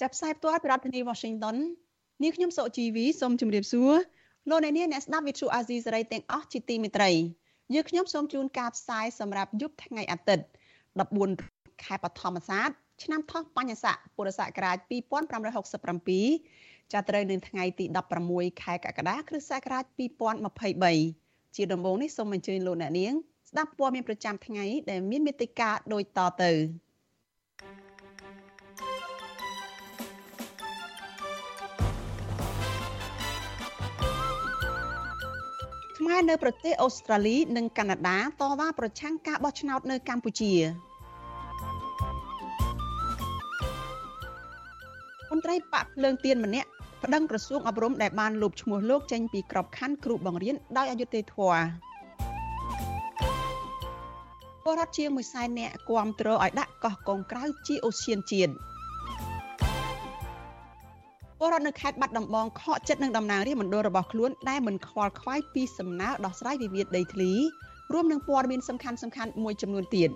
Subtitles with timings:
[0.00, 1.56] ចាប់ផ្សាយផ្ទាល់ពីរដ្ឋធានី Washington
[2.22, 3.92] នាងខ្ញុំសុជីវីសូមជម្រាបសួរ
[4.50, 7.10] លោកអ្នកនាងអ្នកស្ដាប់ Vuthu Azizi Serai ទាំងអស់ជាទីមេត្រី
[7.74, 10.44] យើងខ្ញុំសូមជូនការផ្សាយសម្រាប់យប់ថ្ងៃអាទិត្យ
[11.14, 12.70] 14ខែបឋមសាទ
[13.02, 14.76] ឆ្នាំថោះបញ្ញស័កពុរសករាជ
[16.04, 17.84] 2567ចាប់ត្រូវនៅថ្ងៃទី
[18.24, 19.84] 16ខែកក្កដាគ្រិស្តសករាជ
[20.70, 23.12] 2023ជាដំបូងនេះសូមអញ្ជើញលោកអ្នកនាង
[23.50, 26.52] ស្ដាប់ព័ត៌មានប្រចាំថ្ងៃដែលមានមេតិការដូចតទៅ
[36.04, 40.52] ខ្មែរនៅប្រទេសអូស្ត្រាលី និងកាណាដាតវ៉ាប្រឆាំងការបោះឆ្នោតនៅកម្ពុជា
[45.30, 46.68] មន្ត្រីបកភ្លើងទៀនម្នាក់
[47.04, 51.60] ប្តឹងក្រសួងអប់រំដែលបានលុបឈ្មោះលោកចេញពីក្របខ័ណ្ឌគ្រូបង្រៀនដោយអយុត្តិធម៌
[54.64, 58.52] បរដ្ឋជាង1សែននាក់គាំទ្រឲ្យដាក់កោះកុងក្រៅជាអូសៀនជាតិ
[61.44, 67.32] បរដ្ឋនៅខេត្តបាត់ដំបងខកចិត្តនឹងតំណាងរាស្ត្រមណ្ឌលរបស់ខ្លួនដែលមិនខ្វល់ខ្វាយពីសំណើដោះស្រាយវិវាទដីធ្លី
[67.92, 70.10] រួមនឹងព័ត៌មានសំខាន់ៗមួយចំនួនទៀត។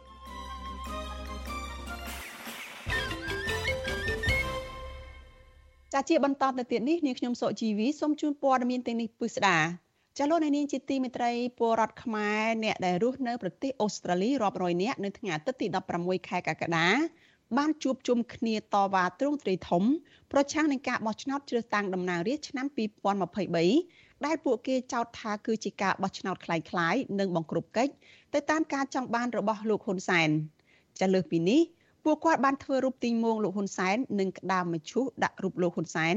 [5.93, 9.59] ចាជាបន្តទៅទៀតនេះនាងខ្ញុំសុជីវីសូមជូនព័ត៌មានទាំងនេះពិស្ដា
[10.19, 15.67] ចាលោកនាងជាទីមេត្រីពលរដ្ឋខ្មែរអ្នកដែលរស់នៅប្រទេសអូស្ត្រាលីរាប់រយនាក់នៅថ្ងៃអាទិត្យទី
[15.99, 16.89] 16ខែកក្កដា
[17.58, 19.84] បានជួបជុំគ្នាតវ៉ាទ្រង់ទ្រាយធំ
[20.32, 22.66] ប្រឆាំងនឹងការបោះឆ្នោតជ្រើសតាំងតំណាងរាស្ត្រឆ្នាំ
[23.46, 27.94] 2023ដែលពួកគេចោទថាគឺជាការបោះឆ្នោតคล้ายៗនិងបង្ក្រប់កិច្ច
[28.34, 30.30] ទៅតាមការចង់បានរបស់លោកហ៊ុនសែន
[31.00, 31.62] ចាលើសពីនេះ
[32.06, 36.16] ពួកគាត់បានធ្វើរូបទីងងលោកហ៊ុនសែននិងក្តាមមឈូសដាក់រូបលោកហ៊ុនសែន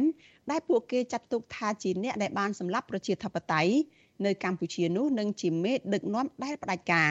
[0.50, 3.72] ដែលពួកគេចាត់ទុកថាជាអ្នកដែលបានសម្លាប់ប្រជាធិបតេយ្យ
[4.24, 7.10] នៅកម្ពុជានោះនិងជាមេដឹកនាំដែលផ្ដាច់ការ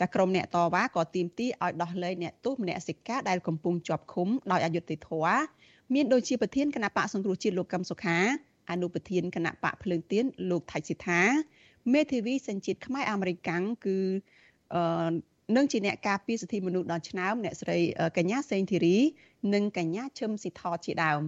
[0.00, 5.40] ចាក្រមអ្នកតវ៉ាក៏ទាមទារឲ្យដោះលែងអ្នកទោសមនសិការដែលកំពុងជាប់ឃុំដោយអយុត្តិធម៌
[5.94, 8.18] មានដូចជាប្រធានគណៈបកសង្គ្រោះជាតិលោកកឹមសុខា
[8.70, 11.22] អនុប្រធានគណៈបកភ្លើងទៀនលោកថៃសិដ្ឋា
[11.92, 13.98] មេធាវីសញ្ជាតិខ្មែរអាមេរិកាំងគឺ
[14.74, 15.10] អឺ
[15.56, 17.78] និងជាអ្នកការពារសិទ្ធិមនុស្សដល់ឆ្នើមអ្នកស្រី
[18.16, 18.96] កញ្ញាសេងធីរី
[19.54, 21.22] និងកញ្ញាឈឹមស៊ីថជាដើម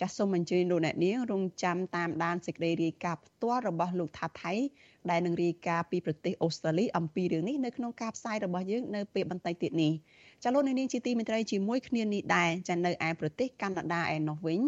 [0.00, 4.52] ចាសសូមអញ្ជើញលោកអ្នកនាងរងចាំតាមដានសេចក្តីរាយការណ៍ផ្ទាល់របស់លោកថាថៃ
[5.10, 9.92] ដែលនឹងរាយការណ៍ពីប្រទេសអូស្ត្រាលីអំពីរឿងនេះនៅក្នុងការផ្សាយរបស់យើងនៅពេលបន្តិចទៀតនេះ
[10.42, 14.60] ចាលោកអ្នកនាងជាទីមេត្រីជាមួយគ្នានេះដែរចានៅឯប្រទេសកាណាដាឯណោះវិញ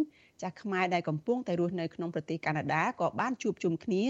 [0.42, 4.04] ចាស់ខ្មែរដែលកំពុងតែរស់នៅក្នុងប្រទេសកាណាដាក៏បានជួបជុំគ្នា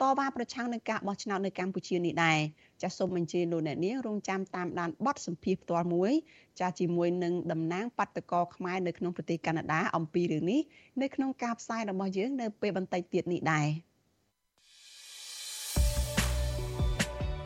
[0.00, 2.38] តវ៉ាប្រឆាំងនឹងការបោះឆ្នោតនៅកម្ពុជានេះដែរ
[2.82, 6.12] ចាសសូមអញ្ជើញលោកអ្នកនាងរងចាំតាមដានបទសម្ភាសន៍ផ្ទាល់មួយ
[6.60, 10.60] ចាសជាមួយនឹងតំណាងបាតកោខ្មែរនៅក្នុងប្រទេសកាណាដាអំពីរឿងនេះ
[11.02, 13.93] នៅក្នុងការផ្សាយរបស់យើងនៅពេលបន្តិចទៀតនេះដែរ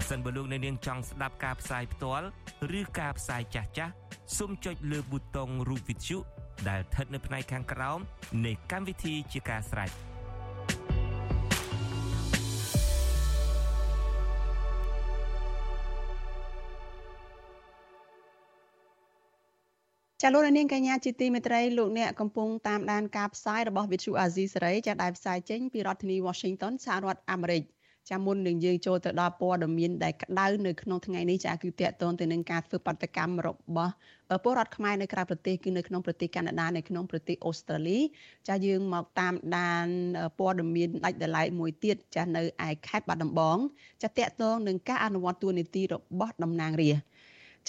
[0.00, 2.26] ប្រសិនបើលោកអ្នកនាងចង់ស្ដាប់ការផ្សាយផ្ទាល់
[2.78, 3.92] ឬការផ្សាយចាស់ចាស់
[4.36, 6.18] សូមចុចលើប៊ូតុងរូប Vithu
[6.68, 7.98] ដែលស្ថិតនៅផ្នែកខាងក្រោម
[8.46, 9.90] នៃកម្មវិធីជាការស្រេច
[20.22, 27.64] ចាលោកនាងកញ្ញាជាទីមេត្រីលោកអ្នកកំពុងតាមដានការផ្សាយរបស់ Vithu Azizi សេរីចាដែលផ្សាយចេញពីរដ្ឋធានី Washington សហរដ្ឋអាមេរិក។
[28.08, 33.92] ចាមុននឹងយើងចូលទៅដល់ព័ត៌មានដែលក្តៅនៅក្នុងថ្ងៃនេះចាគឺតកតងទៅនឹងការធ្វើបាតកម្មរបស់
[34.44, 37.98] ពលរដ្ឋខ្មែរនៅក្រៅប្រទេសគឺនៅក្នុងប្រទេសកាណាដានៅក្នុងប្រទេសអូស្ត្រាលី
[38.48, 39.86] ចាយើងមកតាមដាន
[40.38, 43.58] ព័ត៌មានដាច់ដライមួយទៀតចានៅឯខេត្តបាត់ដំបង
[44.02, 47.19] ចាតកតងនឹងការអនុវត្តទួលនីតិរបស់តំណាងរាស្ត្រ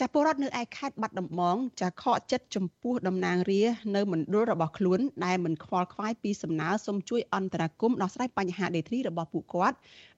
[0.03, 3.61] ចាពលរដ្ឋនៅឯខេត្តបាត់ដំបងចាខកចិត្តចំពោះតំណាងរា
[3.95, 9.75] នៅមណ្ឌលរបស់ខ្លួនដែលមិនខ្វល់ខ្វាយពីសំណើសុំជួយអន្តរាគមន៍ដោះស្រាយបញ្ហាដេតរីរបស់ពួកគាត់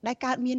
[0.08, 0.58] ដែលកើតមាន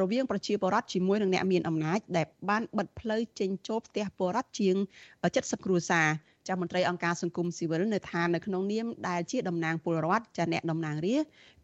[0.00, 4.76] រវាងប្រជាពលរដ្ឋជាមួយនឹងអ្នកមានអំណាចដែលបានបិទផ្លូវចេញចូលផ្ទះពលរដ្ឋជាង
[5.22, 6.08] 70គ្រួសារ
[6.48, 11.16] ចាមន្ត្រីអង្គការសង្គមស៊ីវិលនៅថានៅក្នុងនាមដែលជាតំណាងពលរដ្ឋចាអ្នកតំណាងរា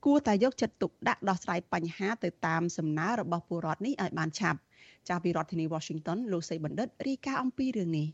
[0.04, 4.58] គួរតែយកចិត្តទុកដាក់ដោះស្រាយបញ្ហាទៅតាមសំណើរបស់ពលរដ្ឋនេះឲ្យបានឆាប់
[5.08, 8.06] ចាពីរដ្ឋធានី Washington លោកសីបណ្ឌិតរាយការណ៍អំពីរឿងនេះ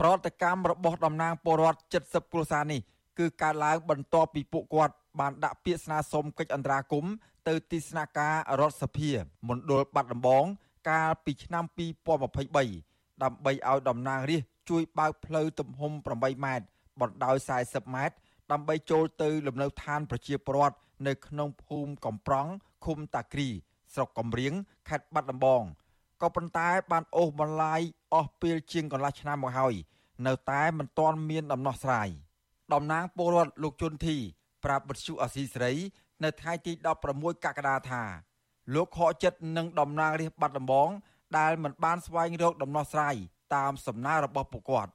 [0.00, 2.80] ប្រតិកម្មរបស់តំណាងពលរដ្ឋ70គ្រួសារនេះ
[3.18, 7.12] គឺកើតឡើងបន្ទាប់ពីពួកគាត់បានដាក់ពាក្យស្នើសុំកិច្ចអន្តរាគមន៍
[7.48, 9.10] ទៅទីស្នាក់ការរដ្ឋសភា
[9.48, 10.44] មណ្ឌលបាត់ដំបង
[10.90, 11.64] កាលពីឆ្នាំ
[12.24, 16.66] 2023ដើម្បីឲ្យតំណាងរាស្ត្រជួយបើកផ្លូវទំហំ8ម៉ែត្រ
[17.00, 18.16] បណ្ដោយ40ម៉ែត្រ
[18.52, 20.76] ដើម្បីចូលទៅលំនៅឋានប្រជាពលរដ្ឋ
[21.06, 22.50] នៅក្នុងភូមិកំប្រង់
[22.84, 23.48] ឃុំតាគ្រី
[23.94, 24.52] ស្រុកកំរៀង
[24.88, 25.62] ខេត្តបាត់ដំបង
[26.22, 27.80] ក៏ប៉ុន្តែបានអូសបន្លាយ
[28.14, 29.74] អស់ពេលជាងកន្លះឆ្នាំមកហើយ
[30.26, 32.08] នៅតែមិនទាន់មានដំណោះស្រាយ
[32.72, 34.16] តំណាងពលរដ្ឋលោកជុនធី
[34.64, 35.74] ប្រាប់បទសុអសីសេរី
[36.24, 36.72] នៅថ្ងៃទី
[37.08, 38.02] 16កក្កដាថា
[38.74, 40.88] លោកខកចិត្តនឹងតំណាងរាស្ត្របាត់ដំបង
[41.38, 43.14] ដែលមិនបានស្វែងរកដំណោះស្រាយ
[43.54, 44.92] តាមសំណើរបស់ពួកគាត់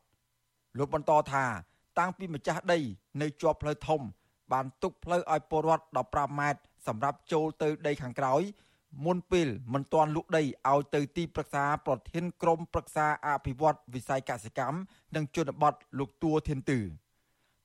[0.78, 1.45] លោកបន្តថា
[2.00, 2.80] តាំងពីម្ចាស់ដី
[3.22, 4.02] នៅជាប់ផ្លូវធំ
[4.52, 8.42] បានទុកផ្លូវឲ្យពលរដ្ឋ15ម៉ែត្រសម្រាប់ចូលទៅដីខាងក្រោយ
[9.06, 14.77] មុនពេលមិនទាន់លក់ដីឲ្យទៅទីប្រឹក្សាប្រធានក្រុមប្រឹក្សាអភិវឌ្ឍវិស័យកសិកម្ម
[15.15, 16.80] និងជនបទលោកទួធានទឺ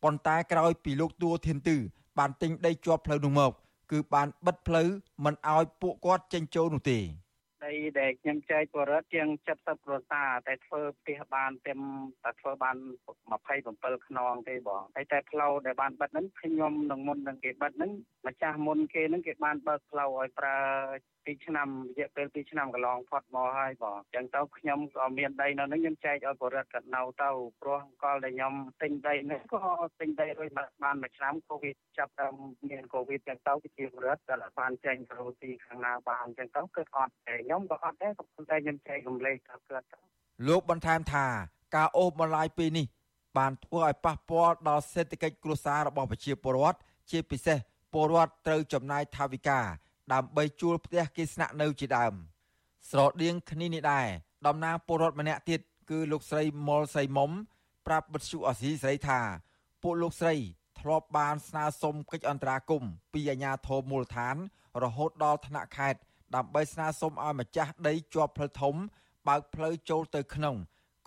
[0.02, 1.76] ប៉ុន្តែក្រោយពីលោកទួធានទឺ
[2.18, 3.52] បានទិញដីជាប់ផ្លូវនោះមក
[3.92, 4.88] គឺបានបិទផ្លូវ
[5.24, 7.00] មិនឲ្យពួកគាត់ចេញចូលនោះទេ
[7.64, 9.28] ដីដែលខ្ញុំចែកបរិវត្តជាង
[9.58, 11.72] 70គ្រួសារតែធ្វើផ្ទះបានតែ
[12.24, 12.76] តែធ្វើបាន
[13.40, 17.92] 27ខ្នងទេបងហើយតែផ្លូវដែលបានបិទហ្នឹងខ្ញុំនឹងមុននឹងគេបិទហ្នឹង
[18.26, 20.58] ម្ចាស់មុនគេហ្នឹងគេបានបើកផ្លូវឲ្យប្រើ
[21.26, 27.30] 2ឆ្នាំរយៈពេល2ឆ្នាំកន្លងផុតមកហើយបងអញ្ចឹងទៅខ្ញុំក៏មានដីនៅហ្នឹងខ្ញុំចែកឲ្យបរិវត្តកាត់នៅទៅ
[27.60, 29.62] ព្រោះកលដែលខ្ញុំទិញដីនេះក៏
[30.00, 30.48] ទិញដីរួច
[30.82, 32.34] បានមួយឆ្នាំកូវីដចាប់ដល់
[32.70, 39.86] មានកូវីដអញ្ចឹងទៅជាបរិវត្តក៏បានចេញទៅទីខាងណាបានអញ្ចឹងទៅគឺអត់តែខ្ញុំក៏អត់ដែរក៏ប៉ុន្តែខ្ញុំចែករំលែកទៅគាត់
[40.48, 41.26] លោកបន្ថែមថា
[41.76, 42.86] ការអូសបន្លាយពេលនេះ
[43.38, 46.78] បានធ្វើឲ្យប៉ះពាល់ដល់សេដ្ឋកិច្ចគ្រួសាររបស់ប្រជាពលរដ្ឋ
[47.10, 47.58] ជាពិសេស
[47.92, 49.60] ពលរដ្ឋត្រូវចំណាយថវិកា
[50.12, 52.14] ដើម្បីជួលផ្ទះគេស្នាក់នៅជាដើម
[52.90, 54.06] ស្រដៀងគ្នានេះដែរ
[54.46, 55.60] តំណាងពលរដ្ឋម្នាក់ទៀត
[55.90, 57.30] គឺលោកស្រីមុលសៃមុំ
[57.86, 59.20] ប្រាប់បទសុអសីស្រីថា
[59.82, 60.34] ពួកលោកស្រី
[60.80, 64.36] ធ្លាប់បានស្នើសុំកិច្ចអន្តរាគមន៍ពីអាជ្ញាធរមូលដ្ឋាន
[64.82, 66.00] រហូតដល់ថ្នាក់ខេត្ត
[66.34, 68.74] ដើម្បីស្នើសុំឲ្យម្ចាស់ដីជាប់ផ្លូវធំ
[69.28, 70.56] បើកផ្លូវចូលទៅក្នុង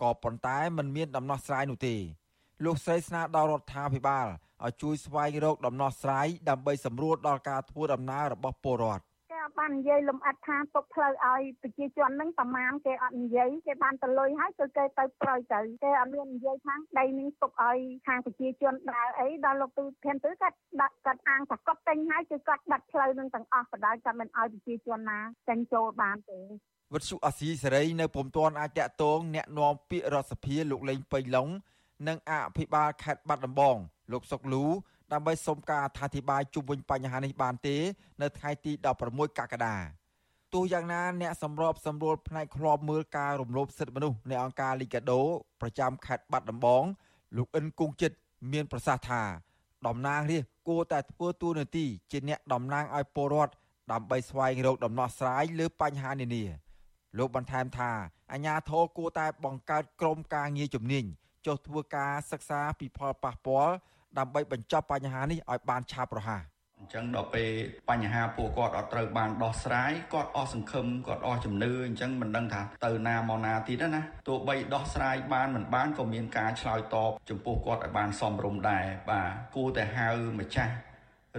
[0.02, 1.94] ក៏ប៉ុន្តែมันមានដំណោះស្រាយនោះទេ
[2.65, 4.27] លោកស្រីស្នើដល់រដ្ឋាភិបាល
[4.65, 17.77] ឲ្យជួយស្វែងរកដំណោះស្រាយដើម្បីសម្រួលដល់ការធ្វើដំណើររបស់ពលរដ្ឋគេបាននិយាយលំអិតថាទុកផ្លូវឲ្យប្រជាជនហ្នឹងប្រមាណគេអត់និយាយគេបានទៅលុយហើយគឺគេទៅប្រយទៅគេអត់មាននិយាយថាដីនេះទុកឲ្យ
[18.07, 26.39] ខាងប្រជាជនដើរអីដល់លោកទូធានទៅគាត់ដាក់គាត់អាងថាគាត់ទិញហើយគឺគាត់បាត់ផ្លូវនឹងទាំងអស់បដៅគាត់មិនឲ្យប្រជាជនណាចេញចូលបានទេ
[26.93, 31.49] វិទ្យុអាស៊ីសេរីនៅពុំទាន់អាចតាក់ទងแนะនាំពាក្យរដ្ឋសភាលោកលេងពេញឡុង
[32.06, 33.76] និងអភិបាលខេត្តបាត់ដំបង
[34.12, 34.64] លោកសុកលូ
[35.12, 37.76] ដើម្បីសុំការអធិប្បាយជុំវិញបញ្ហានេះបានទេ
[38.22, 38.72] នៅថ្ងៃទី
[39.06, 39.76] 16កក្កដា
[40.54, 45.20] ទោះយ៉ាងណាអ្នកសម្របសម្រួលផ្នែកឃ្លាំមើលការរំលោភសិទ្ធិមនុស្សនៃអង្គការលីកាដូ
[45.60, 46.84] ប្រចាំខេត្តបាត់ដំបង
[47.36, 48.16] លោកអិនគង់ចិត្ត
[48.52, 49.22] មានប្រសាសន៍ថា
[49.86, 53.52] តំណាងរាស្ត្រគួរតែធ្វើតួនាទីជាអ្នកតំណាងឲ្យពលរដ្ឋ
[53.92, 56.44] ដើម្បីស្វែងរកដំណោះស្រាយលើបញ្ហានានា
[57.18, 57.90] លោកបន្ថែមថា
[58.32, 61.04] អាជ្ញាធរគួរតែបង្កើតក្រុមការងារជំនាញ
[61.46, 63.74] ចុះធ្វើការសិក្សាពីផលប៉ះពាល់
[64.18, 66.42] ដើម្បីបញ្ចប់បញ្ហានេះឲ្យបានឆាប់រហ័ស
[66.80, 67.50] អញ្ចឹងដល់ពេល
[67.90, 80.08] បញ្ហាពួកគាត់អត់ត្រូវបានដោះស្រាយគាត់អស់សង្ឃឹមគាត់អស់ជំនឿអញ្ចឹងមិនដឹងថាទៅណាមកណាទៀតណាទោះបីដោះស្រាយបានមិនបានក៏មានការឆ្លើយតបចំពោះគាត់ឲ្យបានសមរម្យដែរបាទគួរតែហៅ
[80.40, 80.72] ម្ចាស់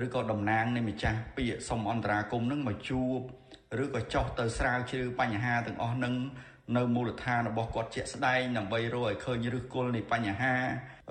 [0.05, 3.19] ឬក៏តំណាងនៃម្ចាស់ពាក្យសុំអន្តរាគមន៍នឹងមកជួប
[3.83, 6.13] ឬក៏ចោះទៅស្រាវជ្រាវបញ្ហាទាំងអស់នឹង
[6.77, 10.55] នៅមូលដ្ឋានរបស់គាត់ជាក់ស្ដែងដើម្បីរកឲ្យឃើញឫសគល់នៃបញ្ហា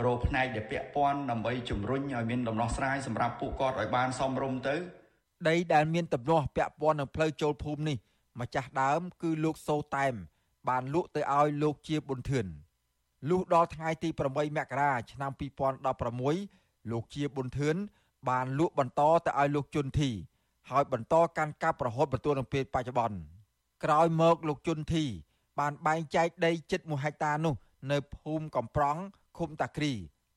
[0.05, 4.77] រកផ្នែកដែលពាក់ព័ន្ធដើម្បីជំរុញឲ្យមានដំណោះស្រាយសម្រាប់ពួកគាត់ឲ្យបានសមរម្យទៅ
[5.49, 7.97] ដីដែលមានទំនាស់ពាក់ព័ន្ធនឹងផ្លូវចូលភូមិនេះ
[8.41, 10.15] ម្ចាស់ដើមគឺលោកសូតែម
[10.69, 12.47] បានលក់ទៅឲ្យលោកជាប៊ុនធឿន
[13.29, 15.31] លុះដល់ថ្ងៃទី8មករាឆ្នាំ
[16.11, 17.77] 2016លោកជាប៊ុនធឿន
[18.29, 20.11] បានលក់បន្តទៅឲ្យលោកជុនធី
[20.71, 23.19] ហើយបន្តកាន់កាប់រហូតបន្ទាល់នឹងពេលបច្ចុប្បន្ន
[23.85, 25.05] ក្រោយមកលោកជុនធី
[25.59, 27.55] បានបែងចែកដីជិត1ហិកតានោះ
[27.93, 29.00] នៅភូមិកំប្រង់
[29.38, 29.93] ឃុំតាគ្រី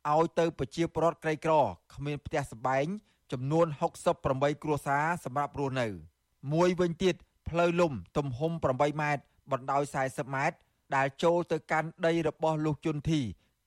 [0.10, 1.54] ឲ្យទៅប្រជាពលរដ្ឋក្រីក្រ
[1.94, 2.86] គ្មានផ្ទះសម្បែង
[3.32, 3.68] ចំនួន
[4.14, 5.88] 68គ្រួសារសម្រាប់រស់នៅ
[6.54, 7.16] មួយវិញទៀត
[7.50, 10.58] ផ្លូវលំទំហំ8ម៉ែត្របណ្ដោយ40ម៉ែត្រ
[10.96, 13.22] ដែលចូលទៅកាន់ដីរបស់លោកជុនធី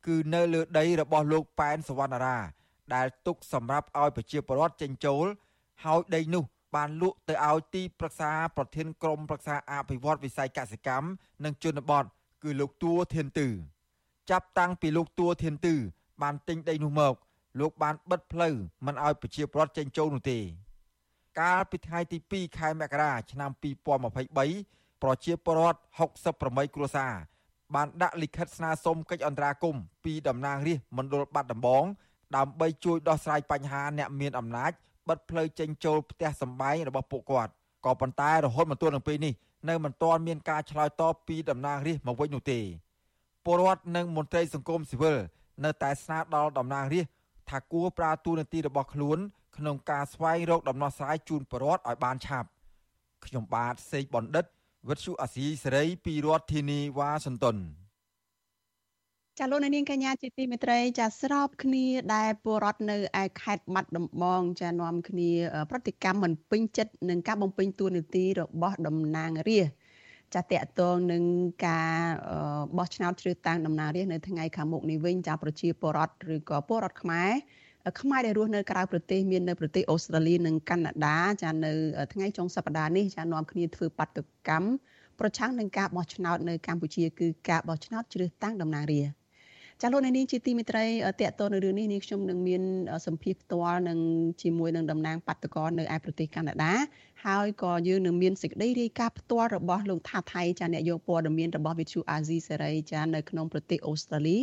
[0.07, 2.39] គឺនៅលើដីរបស់លោកប៉ែនសវណ្ណារា
[2.95, 5.27] ដែលទុកសម្រាប់ឲ្យប្រជាពលរដ្ឋចេញចូល
[5.85, 11.09] ហើយដីនោះ បានលក់ទៅឲ្យទីប្រឹក្សាប្រធានក្រុមប្រឹក្សាអភិវឌ្ឍវិស័យកសិកម្ម
[11.45, 12.05] និងជនបទ
[12.43, 13.49] គឺលោកទួធានទឺ
[14.31, 15.75] ចាប់តាំងពីលោកទួធានទឺ
[16.23, 17.15] បានទិញដីនោះមក
[17.61, 18.55] លោកបានបិទផ្លូវ
[18.87, 20.39] មិនឲ្យប្រជាពលរដ្ឋចេញចូលនោះទេ
[21.41, 23.51] កាលពីថ្ងៃទី2ខែមករាឆ្នាំ
[24.13, 25.79] 2023ប្រជាពលរដ្ឋ
[26.27, 27.13] 68គ្រួសារ
[27.75, 31.85] បានដាក់លិខិតស្នើសុំកិច្ចអន្តរាគមន៍ពីតំណាងរាស្ត្រមណ្ឌលបាត់ដំបង
[32.37, 34.73] ដើម្បីជួយដោះស្រាយបញ្ហាអ្នកមានអំណាច
[35.09, 37.53] បិទផ្លូវចេញចូលផ្ទះសម្បែងរបស់ពួកគាត់
[37.85, 39.35] ក៏ប៉ុន្តែរហូតមកទល់នឹងពេលនេះ
[39.69, 42.61] នៅមិនទាន់មានការឆ្លើយតបពីតំណាងរាស្ត្រមកវិញនោះទេ
[43.45, 45.17] ពលរដ្ឋនិងមន្ត្រីសង្គមស៊ីវិល
[45.65, 47.13] នៅតែស្នើដល់តំណាងរាស្ត្រ
[47.51, 49.19] ថាគួរប្រើទូនាទីរបស់ខ្លួន
[49.57, 52.49] ក្នុងការស្វែងរកដំណោះស្រាយជូនពលរដ្ឋឲ្យបានឆាប់
[53.27, 54.45] ខ្ញុំបាទសេកបណ្ឌិត
[54.89, 57.57] វិទ្យុអាស៊ីសេរីពីរដ្ឋធានីវ៉ាស៊ីនតោន
[59.39, 65.31] ចាលោកនាងកញ្ញាជាទីមេត្រីចាស្របគ្នាដែលពលរដ្ឋនៅឯខេត្តបាត់ដំបងចានាំគ្នា
[65.71, 69.75] ប្រតិកម្មមិនពេញចិត្តនឹងការបំពេញតួនាទីរបស់តំណាងរាស្ត្រ
[70.35, 71.23] ចាតកតងនឹង
[71.67, 71.93] ការ
[72.79, 77.31] បោះឆ្នោតជ្រើសតាំងតំណាងរាស្ត្រនៅថ្ងៃខាងមុខនេះវិញចាប្រជាពលរដ្ឋឬក៏ពលរដ្ឋខ្មែរ
[78.01, 81.73] ខ្មែរដែលរស់នៅក្រៅប្រទេសមាននៅប្រទេសអូស្ត្រាលីនិងកាណាដាចានៅ
[82.13, 84.69] ថ្ងៃចុងសប្តាហ៍នេះចានាំគ្នាធ្វើបាតកម្ម
[85.21, 89.24] ប្រឆាំងនឹងការបោះឆ្នោតនៅកម្ពុជាគឺការបោះឆ្នោតជ្រើសតាំងតំណាងរាស្ត្រ
[89.81, 90.85] ចាលោកនាងជាទីមេត្រី
[91.21, 92.63] តកតទៅនៅរឿងនេះនាងខ្ញុំនឹងមាន
[93.07, 93.99] សម្ភារផ្ទាល់នឹង
[94.43, 96.75] ជាមួយនឹងតំណាងបាតកោនៅឯប្រទេសកាណាដា
[97.27, 104.39] ហើយក៏យើងនឹងមានសេចក្តីរាយការណ៍ផ្ទាល់របស់លោកថាថៃចាអ្នកយកព័ត៌មានរបស់វិទ្យុអាស៊ីសេរីចានៅក្នុងប្រទេសអូស្ត្រាលី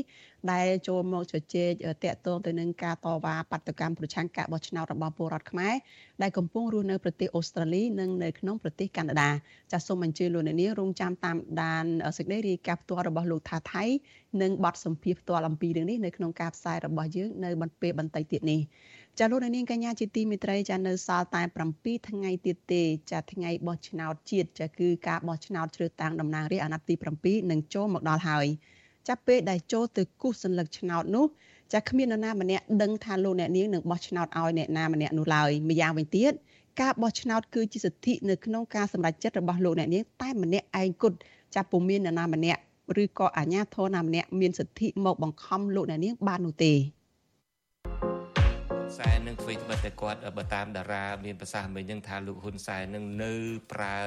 [0.52, 1.72] ដែលចូលមកជជែក
[2.04, 5.76] តាក់ទងទៅនឹងការតវ៉ាបាតកម្មប្រឆាំងការបោះឆ្នោតរបស់ពលរដ្ឋខ្មែរ
[6.22, 9.32] ដែលកំពុងរស់នៅប្រទេសអូស្ត្រាលីនិងនៅក្នុងប្រទេសកាណាដា
[9.72, 11.86] ចាសសូមអញ្ជើញលោកអ្នកនាងរងចាំតាមដាន
[12.18, 13.84] សេចក្តីរាយការណ៍ផ្ទាល់របស់លោកថាថៃ
[14.42, 18.60] និងបទសម្ភាសផ្ទាល់អំពីរឿងនេះនៅក្នុងការផ្សាយរបស់យើងនៅបន្ទាប់បន្តិចទៀតនេះ
[19.20, 21.42] ចាលោកនាងកញ្ញាជាទីមេត្រីចានៅសល់តែ
[21.76, 28.46] 7ថ្ងៃទៀតទេចាថ្ងៃបោះឆ្នោតជាតិចាគឺការបោះឆ្នោតជ្រើសតាំងតំណាងរាស្ត្រអាណត្តិទី7នឹងចូលមកដល់ហើយ
[29.08, 31.26] ចាប់ពេលដែលចូលទៅគូសសញ្ញាឆ្នោតនោះ
[31.74, 36.34] ចាគ្មាននរណាម្នាក់ដឹងថាលោកអ្នកនាងនឹងបោះឆ្នោតឲ្យអ្នកណាម្នាក់នោះឡើយម្យ៉ាងវិញទៀត
[36.82, 41.18] ការបោះឆ្នោតគឺជាសិទ្ធិនៅក្នុងការសម្រេចចិត្តរបស់លោកអ្នកនាងតែម្នាក់ឯងគត់
[41.56, 42.62] ចាពុំមាននរណាម្នាក់
[43.04, 46.74] ឬក៏អាជ្ញាធរណាម្នាក់មានសិទ្ធិមកបង្ខំលោកអ្នកនាងបាននោះទេ
[48.98, 53.34] សែននឹងធ្វើត្បិតតែគាត់បើតាមតារាមានប្រសាសន៍មិញហ្នឹងថាលោកហ៊ុនសែននឹងនៅ
[53.72, 53.98] ប្រើ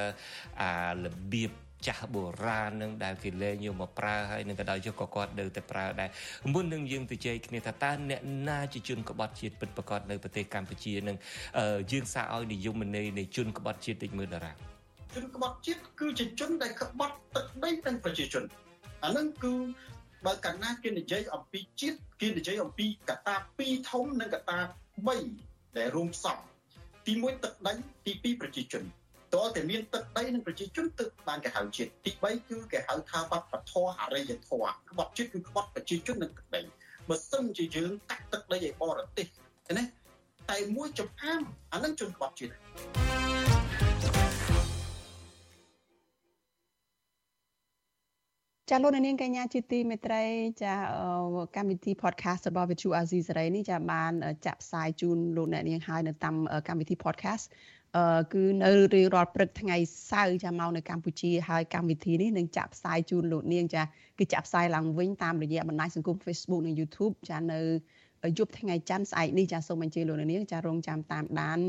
[0.61, 0.73] អា
[1.03, 1.51] របៀប
[1.87, 6.09] ចាស់បុរាណនឹងដែលគេលែងយកមកប្រើហើយនឹងក៏ដោយចុះក៏គាត់នៅតែប្រើដែរ
[6.53, 11.17] មុននឹងយើងទៅជែកគ្នាថាតើអ្នកណាជាជនក្បត់ជាតិពិតប្រាកដនៅប្រទេសកម្ពុជានឹង
[11.91, 14.51] យើងសារឲ្យនិយមន័យនៃជនក្បត់ជាតិតិចមើលតារា
[15.15, 18.43] ជនក្បត់ជាតិគឺជាជនដែលក្បត់ទឹកដីនិងប្រជាជន
[19.03, 19.53] អានឹងគឺ
[20.25, 24.59] បើកាលណាគេនិយាយអំពីជាតិគេនិយាយអំពីកត្តា2ធំនិងកត្តា
[25.17, 26.37] 3ដែលរួមផ្សំ
[27.05, 27.73] ទី1ទឹកដី
[28.05, 28.83] ទី2ប្រជាជន
[29.35, 36.61] តើតែមានទឹកដីនិងប្រជាជនទឹកបានគេហៅជាតិទី3គឺគេហៅថាវប្បធម៌អរិយធម៌ក្បត់ជាតិគឺក្បត់ប្រជាជននិងទឹកដី
[37.09, 39.27] បើសិនជាយើងកាត់ទឹកដីឲ្យបរទេស
[39.77, 39.83] ណា
[40.51, 41.41] តែមួយចំអាម
[41.73, 43.44] អានឹងជនក្បត់ជាតិ
[48.69, 50.23] ចាលោកនាងកញ្ញាជាទីមេត្រី
[50.63, 50.73] ចា
[51.55, 54.11] កម្មវិធី podcast របស់ Vithu Azizi សេរីនេះចាបាន
[54.45, 56.35] ចាក់ផ្សាយជូនលោកអ្នកនាងហើយនៅតាម
[56.67, 57.45] កម្មវិធី podcast
[57.95, 59.77] អឺគឺនៅរៀងរាល់ព្រឹកថ្ងៃ
[60.11, 63.83] សៅរ៍ចាមកនៅកម្ពុជាហើយកម្មវិធីនេះនឹងចាក់ផ្សាយជូនលោកនាងចា
[64.19, 67.59] គឺចាក់ផ្សាយឡើងវិញតាមរយៈបណ្ដាញសង្គម Facebook និង YouTube ចានៅ
[68.37, 71.59] យប់ថ្ងៃច័ន្ទស្អែកនេះចាសូមអញ្ជើញលោកនាងចារងចាំតាមដាន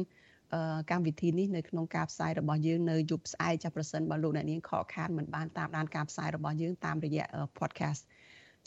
[0.90, 7.24] កម្មវិធីនេះនៅក្នុងការផ្សាយរបស់យើងនៅយប់ស្អែកចាប្រសិនបើលោកអ្នកនាងខកខានមិនបានតាមដានការផ្សាយរបស់យើងតាមរយៈ
[7.58, 8.00] podcast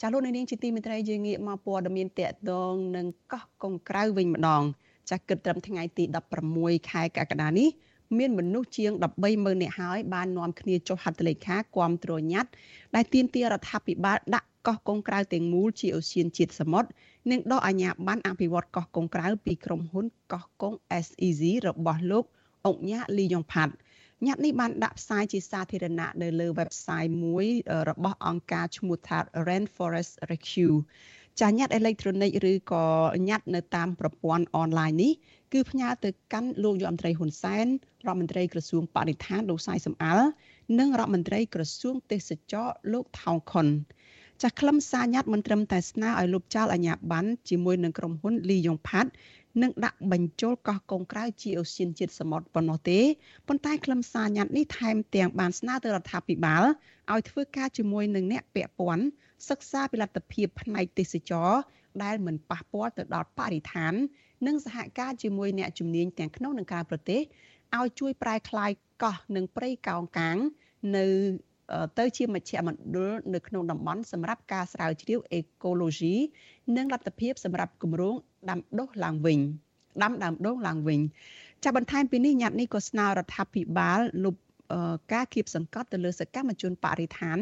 [0.00, 4.62] ចាលោកអ្នកនាងជាទីមេត្រីយើងងាកមកព័ត៌មានតកតងនឹងកោះកុងក្រៅវិញម្ដង
[5.10, 6.04] ចាគិតត្រឹមថ្ងៃទី
[6.46, 7.68] 16ខែកក្កដានេះ
[8.18, 8.92] មានមនុស្សជាង
[9.26, 12.50] 130,000នាក់ហើយបាននាំគ្នាចុះហត្ថលេខាគាំទ្រញត្តិ
[12.94, 16.88] ដែលទាមទាររដ្ឋាភិបាលដាក់កោះកុងក្រៅទាំងមូលជាអូសៀនជាតិសមុទ្រ
[17.30, 20.74] និងដកអាជ្ញាប័ណ្ណអភិវឌ្ឍកោះកុងក្រៅពីក្រុមហ៊ុនកោះកុង
[21.04, 22.24] SEZ របស់លោក
[22.66, 23.74] អង្គញាលីយ៉ុងផាត់
[24.26, 27.46] ញត្តិនេះបានដាក់ផ្សាយជាសាធារណៈនៅលើ website មួយ
[27.90, 30.76] របស់អង្គការឈ្មោះថា Rainforest Rescue
[31.40, 32.86] ចាញត្តិអេឡិចត្រូនិកឬក៏
[33.28, 35.12] ញត្តិនៅតាមប្រព័ន្ធអនឡាញនេះ
[35.52, 37.66] គឺផ្ញើទៅកាន់លោកយមត្រីហ៊ុនសែន
[38.06, 40.26] រដ្ឋមន្ត្រីក្រសួងបរិស្ថានលោកសៃសំអាល់
[40.78, 43.66] និងរដ្ឋមន្ត្រីក្រសួងទេសចរលោកថោងខុន
[44.42, 49.10] ចាស់ខ្លឹមសារញត្តិមិនត្រឹមតែស្នើឲ្យលុបចោលអាញាប័ណ្ណជាមួយនឹងក្រុមហ៊ុនលីយ៉ុងផាត់
[49.62, 53.00] និងដាក់បញ្ចូលកោះកុងក្រៅជាអូសៀនជាតិសមុទ្រប៉ុណ្ណោះទេ
[53.48, 56.64] ប៉ុន្តែខ្លឹមសារញត្តិនេះថែមទាំងបានស្នើទៅរដ្ឋាភិបាល
[57.12, 59.04] ឲ្យធ្វើការជាមួយនឹងអ្នកពាក់ព័ន្ធ
[59.48, 61.50] សិក្សាពីលទ្ធភាពផ្នែកទេសចរ
[62.02, 63.92] ដែលមិនប៉ះពាល់ទៅដល់បរិស្ថាន
[64.46, 67.20] និងសហការជាមួយអ្នកជំនាញទាំងក្នុងនិងក្រៅប្រទេស
[67.78, 68.70] ឲ្យជួយប្រែក្លាយ
[69.02, 70.36] កោះនិងព្រៃកោងកាង
[70.96, 71.06] នៅ
[71.98, 72.98] ទៅជាមជ្ឈមណ្ឌល
[73.34, 76.14] នៅក្នុងតំបន់សម្រាប់ការស្រាវជ្រាវអេកូឡូស៊ី
[76.76, 78.14] និងលទ្ធភាពសម្រាប់គម្រោង
[78.50, 79.38] ដាំដុះឡើងវិញ
[80.02, 81.00] ដាំដើមដូងឡើងវិញ
[81.64, 84.36] ចាប់បន្ថែមពីនេះញ៉ាត់នេះក៏ស្នើរដ្ឋាភិបាលលុប
[85.12, 87.38] ការគៀបសង្កត់ទៅលើសកម្មជនបរិស្ថាន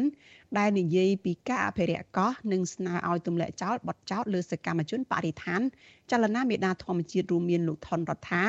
[0.57, 5.61] ដែលនិយាយពីការអភិរក្សកោះនិងស្នើឲ្យទម្លាក់ចោលបទចោលលើសកម្មជនបរិស្ថាន
[6.11, 8.45] ចលនាមេដាធម្មជាតិរួមមានលោកថនរដ្ឋា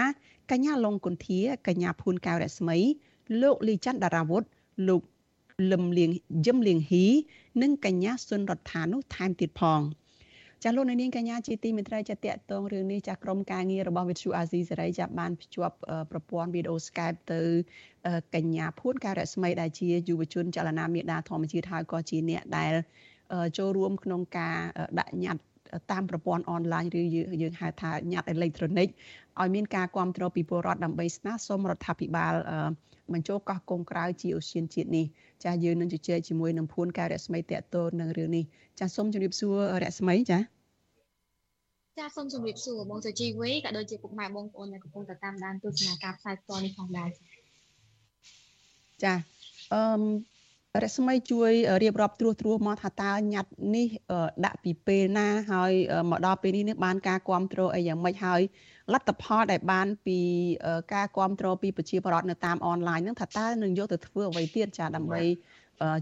[0.50, 2.78] កញ្ញាឡុងគុន្ធាកញ្ញាភួនកៅរស្មី
[3.42, 4.42] លោកលីច័ន្ទដារាវុធ
[4.88, 5.02] លោក
[5.72, 6.10] លឹមលៀង
[6.46, 7.06] យឹមលៀងហ៊ី
[7.62, 9.80] និងកញ្ញាសុនរដ្ឋានោះថែមទៀតផង។
[10.64, 15.76] ចាលោកនាងកញ្ញាជាទីមេត្រីចាតកតងរឿងនេះចាក្រុមការងាររបស់វិទ្យុអាស៊ីសេរីចាបានភ្ជាប់
[16.10, 17.40] ប្រព័ន្ធវីដេអូ Skype ទៅ
[18.34, 22.72] កញ្ញាភួនការរស្មីដែលជាយុវជនចលនាមេដាធម្មជាតិហើយក៏ជាអ្នកដែល
[23.58, 24.56] ចូលរួមក្នុងការ
[24.98, 25.49] ដាក់ញត្តិ
[25.90, 27.02] តាមប្រព័ន្ធអនឡាញឬ
[27.42, 28.88] យើងហៅថាញត្តិអេឡិចត្រូនិក
[29.40, 32.34] ឲ្យមានការគ្រប់គ្រងពីពលរដ្ឋដើម្បីស្នើសុំរដ្ឋាភិបាល
[33.12, 35.06] បញ្ចូលកោះកុងក្រៅជាអូសៀនជាតិនេះ
[35.44, 38.44] ចាយើងនឹងជជែកជាមួយនឹងភួនកែរស្មីតេតតូននឹងរឿងនេះ
[38.78, 40.38] ចាសូមជម្រាបសួររស្មីចា
[41.98, 47.08] ចាសូមជម្រាបសួរបងសុជីវីក៏ដូចជាពុកម៉ែបងប្អូនដែលកំពុងតាមដានទស្សនាការផ្សាយផ្ទាល់នេះផងដែរ
[49.04, 49.14] ចា
[49.72, 49.82] អឺ
[50.84, 53.86] រស្មីជួយរៀបរាប់ត្រួសត្រាសមកថាតើញត្តិនេះ
[54.44, 55.72] ដាក់ពីពេលណាហើយ
[56.10, 58.40] មកដល់ពេលនេះនឹងបានការគ្រប់គ្រងអីយ៉ាងម៉េចហើយ
[58.92, 60.18] លទ្ធផលដែលបានពី
[60.94, 65.22] ការគ្រប់គ្រងពីប្រជាពលរដ្ឋនៅតាមអនឡាញហ្នឹងថាតើនឹងយកទៅធ្វើអ្វីទៀតចាដើម្បី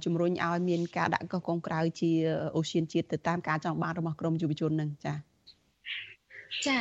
[0.04, 2.10] ជំរុញឲ្យមានការដាក់កោះកុងក្រៅជា
[2.56, 5.14] អូសៀនជាតិទៅតាមការចង់បានរបស់ក្រមយុវជនហ្នឹងចា
[6.66, 6.78] ចា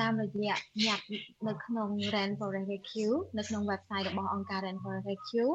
[0.00, 5.52] តាមរយៈញត្តិនៅក្នុង Ran Forest Rescue នៅក្នុង website របស់អង្គការ Ran Forest Rescue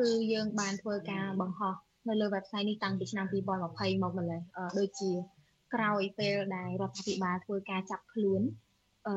[0.00, 1.74] គឺយើងបានធ្វើការបង្ហោះ
[2.08, 4.40] នៅលើ website នេះតាំងពីឆ្នាំ2020មកម្ល៉េះ
[4.78, 5.10] ដូចជា
[5.74, 8.42] ក្រោយពេលដែលរដ្ឋាភិបាលធ្វើការចាប់ខ្លួន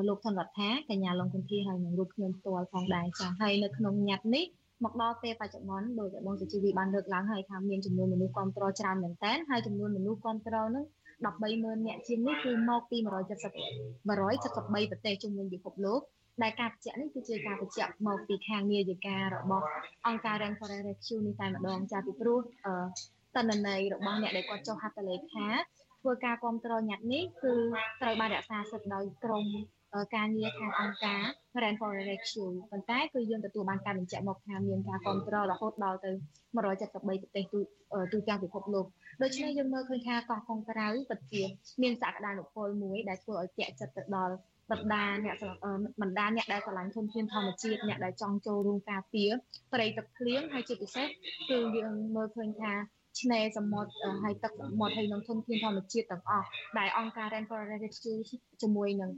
[0.07, 4.45] លោកថនរដ្ឋាកញ្ញាឡុងគុន្ធាហើយនឹងរូបខ្ញុំផ្ទាល់ផងដែរចា៎ហើយនៅក្នុងញត្តិនេះ
[4.85, 10.85] មកដល់ពេលបច្ចុប្បន្នដោយបងសុជីវីបានលើកឡើងហើយថាមានចំនួនមនុស្សគ្រប់គ្រងច្រើនមែនតើហើយចំនួនមនុស្សគ្រប់គ្រងនឹង
[11.25, 13.07] 130,000នាក់ជាងនេះគឺមកពី170
[14.09, 16.01] 173ប្រទេសជុំវិញពិភពលោក
[16.43, 19.65] ដែលការបញ្ជាក់នេះគឺជាការបញ្ជាក់មកពីខាងនាយិការបស់
[20.07, 22.39] អង្គការ Rank Forest Rescue នេះតែម្ដងចាពីព្រោះ
[23.35, 25.47] តនន័យរបស់អ្នកដែលគាត់ចុះហត្ថលេខា
[26.01, 27.53] ធ្វើការគ្រប់គ្រងញត្តិនេះគឺ
[28.01, 29.45] ត្រូវបានរក្សាសិទ្ធិដោយក្រម
[30.15, 31.21] ការងារខាងអង្គការ
[31.61, 36.69] Rand for Rescue ប៉ុន្តែគឺយើងទទួលបានការបញ្ជាក់មកថាមានការគ្រប់គ្រងរហូតដល់ទៅ173ប្រ
[37.35, 37.59] ទេសទូ
[38.13, 38.85] ទូទាំងពិភពលោក
[39.21, 41.43] ដូច្នេះយើងមើលឃើញថាកោះកុងក្រៅពិតជា
[41.81, 44.35] មានសក្តានុពលមួយដែលធ្វើឲ្យតាក់ចិត្តទៅដល់
[44.71, 45.35] បណ្ដាអ្នក
[46.01, 49.29] បណ្ដាអ្នកដែលឆ្លាញ់ធនធានធម្មជាតិអ្នកដែលចង់ចូលរួមការពារ
[49.73, 51.07] ព្រៃទឹកភ្លៀងហើយជាពិសេស
[51.49, 52.73] គឺយើងមើលឃើញថា
[53.21, 53.91] ឆ្នេរសមុទ្រ
[54.23, 56.47] ហើយទឹកសមុទ្រហើយនឹងធនធានធម្មជាតិទាំងអស់
[56.79, 58.19] ដែលអង្គការ Rainforest Rescue
[58.61, 59.11] ជាមួយនឹង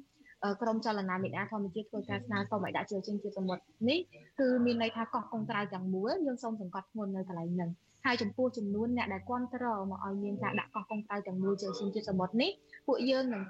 [0.61, 3.99] ក្រមចលនាមេដាធម្មជាតិធ្វើការស្នើសុំឲ្យដាក់ជាជាងជាតិសមុទ្រនេះ
[4.39, 7.69] គឺមានន័យថាកោះកុងក្រៅទាំងមូលយើងសូមសង្កត់ធ្ងន់នៅកន្លែងហ្នឹង
[8.05, 12.51] ហើយចំពោះចំនួនអ្នកដែលគ្រប់គ្រងមកឲ្យមានការដាក់កោះកុងក្រៅទាំងមូលជាជាងជាតិសមុទ្រនេះ
[12.87, 13.43] ពួកយើងនឹង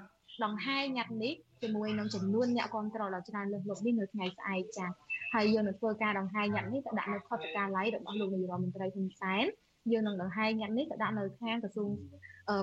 [0.44, 4.90] ដង្ហែញ៉ាត់នេះជាមួយនឹងចំនួនអ្នកគ្រប់គ្រងដ៏ច្រើនលើសលប់នេះនៅថ្ងៃស្អែកចា៎
[5.34, 9.44] ហើយយើងនឹងធ្វើការដង្ហែញ៉ាត់នេះទៅដាក់នៅខុទ្ទកាល័យរបស់លោកនាយរដ្ឋមន្ត្រីហ៊ុនសែន
[9.92, 11.88] យើងនឹងដង្ហែញ៉ាត់នេះទៅដាក់នៅខាងក្រសួង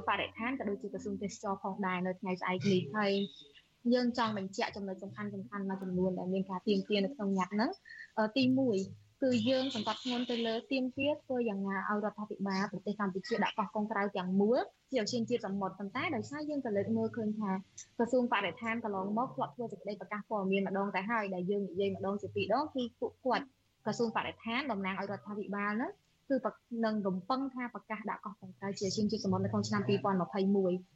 [0.07, 3.13] បរិស្ថានក៏ដូចជាក្រសួងទេសចរផងដែរនៅថ្ងៃស្អែកនេះហើយ
[3.93, 7.69] យើងចង់បញ្ជាក់ចំណុចសំខាន់សំខាន់មួយចំនួនដែលមានការទៀមទានៅក្នុងញត្តិហ្នឹង
[8.35, 14.59] ទី1 គឺយើងសង្កត់ធ្ងន់ទៅលើទៀមទាធ្វើយ៉ាងណាឲ្យរដ្ឋាភិបាលប្រទេសកម្ពុជាដាក់កោះកុងក្រៅទាំងមូល
[14.91, 17.51] ជាជាជាតិសមុទ្រប៉ុន្តែដោយសារយើងក៏លើកមើលឃើញថា
[17.97, 23.45] ក្រសួងបរិស្ថានកន្លងមកធ្លាប់ធ្វើសេចក្តីប្រកាសព័ត៌មានម្ដងទៅហើយដែលយើងនិយាយម្ដងជាពីរដងគឺពួកគាត់
[23.85, 25.91] ក្រសួងបរិស្ថានតំណាងឲ្យរដ្ឋាភិបាលហ្នឹង
[26.29, 26.37] គឺ
[26.85, 29.89] នឹងរំពឹងថាប្រកាសដាក់កោះកុងក្រៅជាជាងជាតិសមុទ្រនៅក្នុងឆ្នាំ2021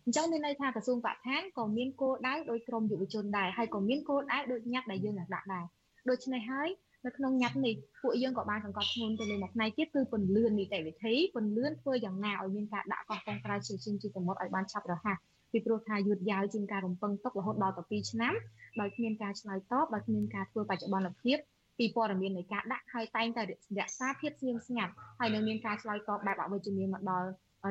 [0.05, 5.65] អញ្ចឹងមានន័យថាក្រសួងបរិស្ថានក៏មានគោលដៅដោយក្រមយុវជនដែរហើយក៏មានគោលដៅដូចញ៉ាត់ដែលយើងនឹងដាក់ដែរ
[6.09, 6.69] ដូច្នេះហើយ
[7.05, 15.17] នៅក្នុងញ៉ាត់នេះពួកយើងក៏បានសង្កត់ធ្ងន់ទៅលើមួយផ្នែកទៀតគឺពន្លឿននីតិវិធីពន្លឿនធ្វើយ៉ាងណាឲ្យមានការដាក់កោះកុងក្រៅជាជាងជាតិសមុទ្រឲ្យបានឆាប់រហ័ស
[15.51, 18.33] ពីព្រោះថាយឺតយ៉ាវជាងការរំពឹងទុករហូតដល់ទៅ2ឆ្នាំ
[18.79, 21.37] ដោយគ្មានការឆ្លើយតបដោយគ្មានការធ្វើបច្ចុប្បន្នភាព
[21.77, 23.53] ពីព័ត៌មាននៃការដាក់ហើយតែងតែរ
[23.87, 27.27] ក្សាភាពស្ងៀមស្ងាត់ហើយនៅមានការឆ្លើយតបបែបអវិជ្ជមានមកដល់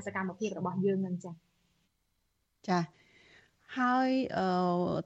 [0.06, 1.34] សកម្មភាពរបស់យើងនឹងចា៎
[2.68, 3.01] ចា៎
[3.78, 4.46] ហើយអឺ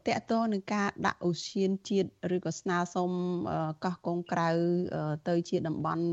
[0.07, 3.11] តកតងនឹងការដាក់អូសៀនជាតិឬក៏ស្នើសុំ
[3.85, 4.49] កោះកុងក្រៅ
[5.29, 6.05] ទៅជាតំបន់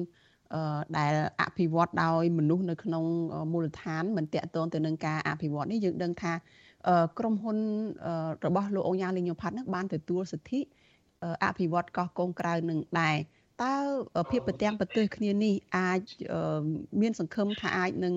[0.97, 3.05] ដែលអភិវឌ្ឍដោយមនុស្សនៅក្នុង
[3.51, 6.33] មូលដ្ឋានមិនតកតងទៅនឹងការអភិវឌ្ឍនេះយើងដឹងថា
[7.19, 7.57] ក្រុមហ៊ុន
[8.45, 10.59] របស់លោកអង្គញាលីញ៉ូផាត់នឹងបានទទួលសិទ្ធិ
[11.45, 13.17] អភិវឌ្ឍកោះកុងក្រៅនឹងដែរ
[13.63, 13.75] តើ
[14.31, 16.01] ភាពប្រទាំងប្រទេសគ្នានេះអាច
[17.01, 18.15] មានសង្ឃឹមថាអាចនឹង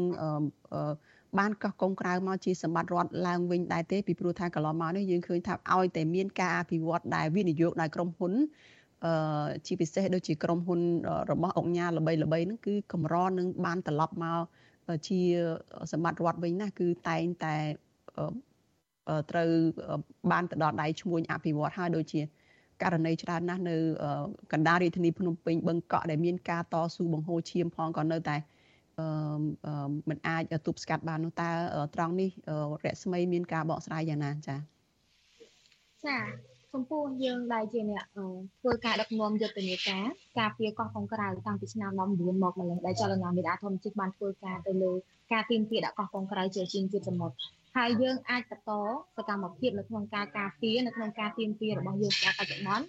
[1.39, 8.33] បានកោះកុងក្រៅមកជាសម្បត្តិរដ្ឋឡើងវិញដែរទេពីព្រោះថាកន្លងមកនេះយើងឃើញថាឲ្យតែមានការអភិវឌ្ឍដែលវិនិយោគដោយក្រុមហ៊ុន
[9.05, 10.81] អឺជាពិសេសដូចជាក្រុមហ៊ុន
[11.31, 14.41] របស់អង្គការល្បីល្បីហ្នឹងគឺកម្រនឹងបានត្រឡប់មក
[15.09, 15.21] ជា
[15.93, 17.57] សម្បត្តិរដ្ឋវិញណាគឺតែងតែ
[19.31, 19.51] ត្រូវ
[20.31, 22.21] បានទៅដល់ដៃឈ្មួញអភិវឌ្ឍហើយដូចជា
[22.83, 23.77] ករណីច្រើនណាស់នៅ
[24.53, 28.56] កណ្ដាលរាជធានីភ្នំពេញបឹងកក់ដែលមានការតស៊ូបង្ហូរឈាមផងក៏នៅតែអឺ
[30.09, 31.51] មិនអាចទប់ស្កាត់បាននោះតើ
[31.95, 32.31] ត្រង់នេះ
[32.85, 34.59] រស្មីមានការបកស្រាយយ៉ាងណាចា៎
[36.07, 36.19] ចា
[36.73, 38.05] ចំពោះយើងដែលជាអ្នក
[38.61, 40.05] ធ្វើការដឹកនាំយុទ្ធនាការ
[40.39, 42.01] ការពារកោះកុងក្រៅតាំងពីឆ្នាំ19
[42.43, 44.93] មកម្លេះដែលចលនាមេដាធម្មជាតិបានធ្វើការទៅលើ
[45.33, 47.37] ការទាមទារដាក់កោះកុងក្រៅជាជាងជាតិសមុទ្រ
[47.77, 48.71] ហើយយើងអាចបន្ត
[49.17, 52.87] សកម្មភាពនៅក្នុងការការពារនៅក្នុងការទាមទាររបស់យើងដល់បច្ចុប្បន្ន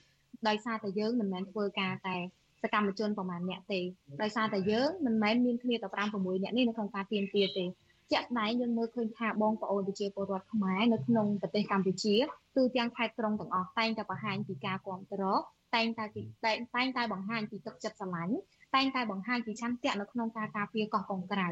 [0.48, 2.17] ដោយសារតែយើងមិនមែនធ្វើការតែ
[2.63, 3.82] សកម្មជនប្រមាណអ្នកទេ
[4.22, 7.65] ដោយសារតែយើងមិនមែនមានគ្នាតែ5 6អ្នកនេះនៅក្នុងការទាមទារទេ
[8.12, 12.15] ជាក់ស្ដែងយើងមើលឃើញថាបងប្អូនប្រជាពលរដ្ឋខ្មែរនៅក្នុងប្រទេសកម្ពុជា
[12.56, 15.39] ទូទាំងខេត្តក្រុងទាំងអស់តែងតែបង្ហាញពីការគ្រប់គ្រង
[15.76, 16.06] តែងតែ
[16.46, 18.36] តែងតែងតែបង្ហាញពីទឹកចិត្តស្រឡាញ់
[18.76, 21.48] តែងតែបង្ហាញពីឆន្ទៈនៅក្នុងការការពារកោះកុងក្រៅ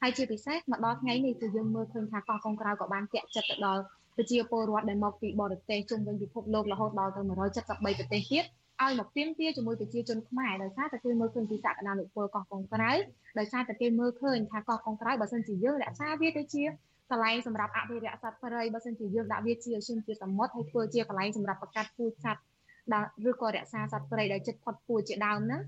[0.00, 3.82] ហើយជាពិសេសមកដល់ថ្ងៃនេះគឺយើងមើលឃើញថាកោះកុងក្រៅក៏បានតាក់ចិត្តទៅដល់
[4.16, 8.44] ប្រជាពលរដ្ឋដែលមកពីបរទេសជុំវិញពិភពលោករហូតដល់ទៅ173ប្រទេសទៀត
[8.82, 12.92] ឲ្យមកទៀមទាជាមួយប្រជាជនខ្មែរដោយសារតែគេមើលឃើញពីសក្តានុពលកោះកុងក្រៅ
[13.38, 16.62] ដោយសារតែគេមើលឃើញថាកោះកុងក្រៅបើសិនជាយើងរក្សាវាទៅជា
[17.10, 22.42] កន្លែងសម្រាប់អភិរក្សសត្វព្រៃបើសិនជាយើងដាក់វាជាឈាមជាសមុទ្រហើយធ្វើជាកន្លែងសម្រាប់បង្កាត់ពូជសត្វ
[23.30, 25.58] ឬក៏រក្សាសត្វព្រៃដែលចិត្តផុតពូជជាដើមណា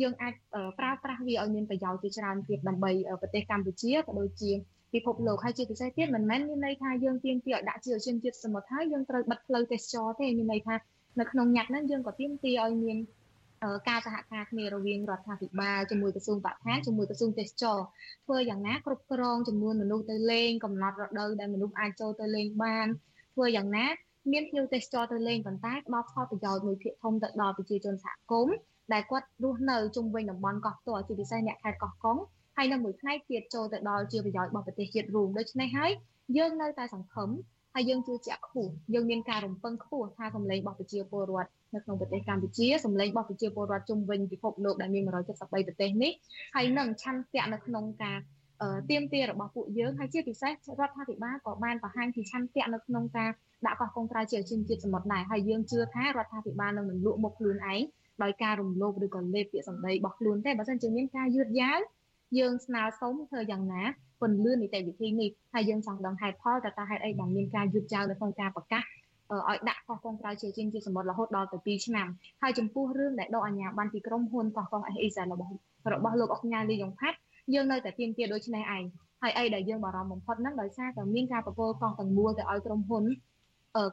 [0.00, 0.34] យើងអាច
[0.78, 4.50] ប្រើប្រាស់វាឲ្យមានប្រយោជន៍ជាច្រើនទៀតដើម្បីប្រទេសកម្ពុជាក៏ដូចជា
[4.94, 10.74] ពិភពលោកហើយជាពិសេសទៀតមិនមែនមានន័យថាយើងទៀងទាឲ្យដាក់ជាជនជាតិសមុទ្រហើយយើងត្រូវបិទផ្លូវទេសចរទេមានន័យថា
[11.18, 12.98] នៅក្នុងញ៉ាក់ហ្នឹងយើងក៏ទៀមទាឲ្យមាន
[13.88, 17.78] ការសហការគ្នារវាងរដ្ឋាភិបាលជាមួយក្រសួងបរិស្ថានជាមួយក្រសួងទេសចរ
[18.26, 22.86] ធ្វើយ៉ាងណាគ្រប់គ្រងចំនួនមនុស្សទៅលេងកំណត់រដូវដែលមនុស្សអាចចូលទៅលេងបាន
[23.34, 23.86] ធ្វើយ៉ាងណា
[24.32, 28.56] មានភ្ញៀវទេសចរទៅលេងប៉ុន្តែផ្ដល់ផលប្រយោជន៍មួយភាគធំទៅដល់ប្រជាជនសហគមន៍
[28.92, 32.18] ដែលគាត់រស់នៅជុំវិញតំបន់កោះផ្ទាល់ជាពិសេសអ្នកខេត្តកោះកុង
[32.56, 35.90] ហើយនៅមួយផ្នែកទៀតចូលទៅដល់ជាប្រយោជន៍របស់ប្រទេសជាតិរួមដូច្នេះហើយ
[36.36, 37.30] យើងនៅតែសង្ឃឹម
[37.74, 46.12] ហើយយើងជឿជាក់ខ្ពស់យើងមានការរំពឹងខ្ពស់ថាសម្លេងរបស់ប្រជាពលរដ្ឋនៅក្នុងប្រទេសកម្ពុជាសម្លេងរបស់ប្រជាពលរដ្ឋជុំវិញពិភពលោកដែលមាន173ប្រទេសនេះ
[46.54, 48.18] ហើយនឹងឆន្ទៈនៅក្នុងការ
[48.90, 53.30] ទៀមទារបស់ពួកយើងហើយជាពិសេសរដ្ឋាភិបាលក៏បានបង្ហាញពីឆន្ទៈនៅក្នុងការ
[53.66, 57.82] ដាក់កោះកុងក្រៅជាជនជាតិសមុទ្រដែរហើយយើងជឿថារដ្ឋាភិបាលនឹងមិនលក់មុខខ្លួនឯង
[58.22, 61.78] ដោយការរំលោភឬក៏លេបពាក្យសម្ដីរបស់ខ្លួនទេបើមិនជាមានការយឺតយ៉ាវ
[62.38, 63.84] យើងស្នើសុំធ្វើយ៉ាងណា
[64.20, 68.82] ពន្លឿននីតិវិធីនេះហើយយើងចង់ដឹងហេតុផលតើតើហេតុអីបានមានការយឺតយ៉ាវនៅក្នុងការប្រកាស
[69.32, 72.08] ឲ្យដាក់កោះកុងក្រៅជាជាងជាសមុទ្ររហូតដល់ទៅ2ឆ្នាំ
[72.42, 75.52] ហើយចំពោះរឿងដែលដកអាជ្ញាប័ណ្ណពីក្រុមហ៊ុនកោះកុងអេអ៊ីសារបស់
[75.92, 77.16] របស់លោកអុកញ៉ាលីយ៉ុងផាត់
[77.54, 78.84] យើងនៅតែទៀមទាដូចនេះឯង
[79.22, 83.04] ហើយអីដែលយើងបារម្ភបំផុតហ្នឹងដោយសារតែមានការប្រពលកោះទាំងមូលទៅឲ្យក្រុមហ៊ុន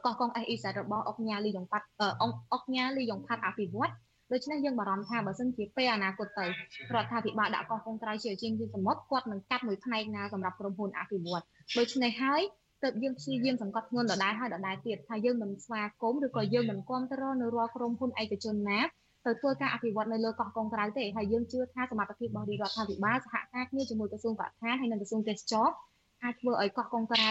[0.04, 1.86] កោះកុងអេអ៊ីសារបស់អុកញ៉ាលីយ៉ុងផាត់
[2.52, 3.92] អុកញ៉ាលីយ៉ុងផាត់អភិវឌ្ឍ
[4.32, 6.44] ដូច្នេះយើងបារម្ភថាបើសិនជាពេលអនាគតទៅ
[6.94, 11.42] រដ្ឋាភិបាលដាក់កោះកុងក្រៅជាជាងជាសមុទ្រគាត់នឹងកាត់មួយផ្នែកណាសម្រាប់ក្រុមហ៊ុនអភិវឌ្ឍ
[11.78, 12.42] ដូច្នេះហើយ
[12.82, 18.80] ទើបយើងព្យាយាមសង្កត់ធ្ងន់ដដែលហើយដដែលទៀតថាយើងមិនស្វាគមន៍ឬក៏យើងមិនគ្រប់គ្រងនៅរាល់ក្រុមហ៊ុនឯកជនណា
[19.26, 25.68] ទៅធ្វើការអភិវឌ្ឍនៅលើកោះកុងក្រៅទេហើយយើងជឿថាសមត្ថភាពរបស់រដ្ឋាភិបាលសហការគ្នាជាមួយក្រសួងបរិស្ថានហើយនិងក្រសួងទេសចរ
[26.24, 27.30] អាចធ្វើឲ្យកោះកុងក្រៅ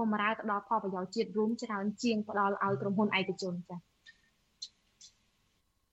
[0.00, 3.78] បំរើទៅដល់ផលប្រយោជន៍ជាតិរួមច្រើនជាងផ្ដល់ឲ្យក្រុមហ៊ុនឯកជនចា៎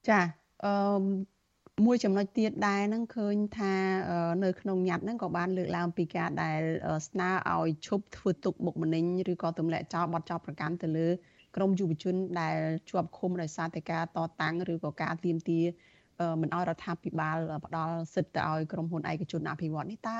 [0.08, 0.20] ចា
[0.66, 0.72] អឺ
[1.86, 3.74] មួយចំណុចទៀតដែរហ្នឹងឃើញថា
[4.44, 6.62] នៅក្នុងញត្តិហ្នឹងក៏បានលើកឡើងពីការដែល
[7.08, 11.08] ស្នើឲ្យឈប់ធ្វើទុកបុកម្នេញឬក៏ទម្លាក់ចោលបទចោលប្រកាន់ទៅលើ
[11.56, 12.58] ក្រមយុវជនដែល
[12.90, 15.66] ជាប់ឃុំដោយសារតែការតតាំងឬក៏ការទាមទារ
[16.42, 20.20] មិនឲ្យរដ្ឋាភិបាលផ្ដល់សិទ្ធិទៅឲ្យក្រុមហ៊ុនឯកជនអភិវឌ្ឍនេះតើ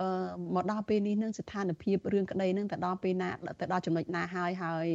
[0.00, 0.08] អឺ
[0.54, 4.86] មកដល់ពេលនេះនឹងស្ថានភាពរឿងក្តីនឹងទៅដល់ពេលណាទៅដល់ចំណុចណាហើយហើយ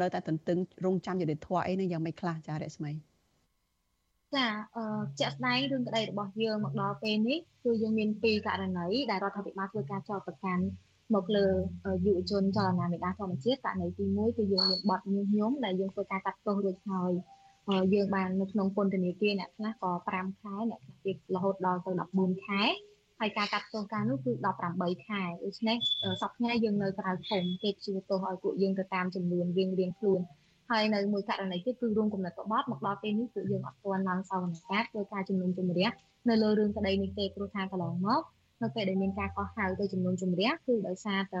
[0.00, 2.92] នៅតែទន្ទឹងរង់ចាំយុទ្ធធរអីនឹងយ៉ាងម៉េចខ្លះចារស្មី
[4.36, 10.64] ចាអឺជាក់ស្ដែងរឿងក្តីរបស់យើងមកដល់ពេលនេះគឺយើងមានពីរករណីដែលរដ្ឋាភិបាលធ្វើការចោទប្រកាន់
[11.14, 11.46] មកលើ
[12.06, 17.12] យុវជនចលនាមេដាធម្មជាតិករណីទី1គឺយើងមានបទញុះញង់ដែលយើងធ្វើការកាត់ទោសរួចហើយ
[17.94, 22.62] យើងបាននៅក្នុងពន្ធនាគារអ្នកខ្លះក៏5ខែអ្នកខ្លះទៀតរហូតដល់ទៅ14ខែ
[23.20, 24.32] ហើយការកាត់ទោសការនោះគឺ
[24.70, 25.76] 18ខែដូច្នេះ
[26.22, 30.20] សប្តាហ៍យើងនៅក្រៅឃុំគេព្យួរទោសឲ្យពួកយើងទៅតាមចំនួនរៀងរៀងខ្លួន
[30.70, 35.88] ហើយនៅមួយករណីទៀតគឺរួមគំនិតក្បត់មកដល់ពេលនេះគឺយើងអត់ទាន់ឡើងសវនកម្មធ្វើការជំនុំជម្រះ
[36.28, 38.22] នៅលើរឿងក្តីនេះទេព្រោះថាកន្លងមក
[38.62, 41.40] នៅពេលដែលមានការកោះហៅទៅជំនុំជម្រះគឺដោយសារតែ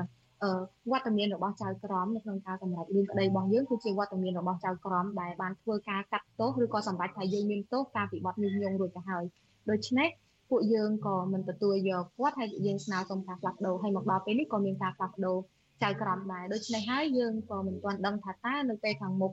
[0.90, 9.24] វត្តមានរបស់ចៅក្រមនៅក្នុងការសម្រេចរឿងក្តីរបស់យើងគឺជាវត្តមានរបស់ចៅក្រមដែលបានធ្វើការកាត់ទោសឬក៏សម្រេចថាយើងមានទោសការពិបត្តិញុះញង់រួចទៅហើយ
[9.70, 10.08] ដូច្នេះ
[10.50, 15.36] ពួកយើងក៏មិនទទួលយកគាត់ហើយយើងស្នើសុំការផ្លាស់ប្ដូរហើយមកដល់ពេលនេះក៏មានការផ្លាស់ប្ដូរ
[15.82, 19.32] ចៅក្រមដែរដូច្នេះហើយយើងក៏មិនទាន់ដឹងថាតើនៅពេលខាងមុខ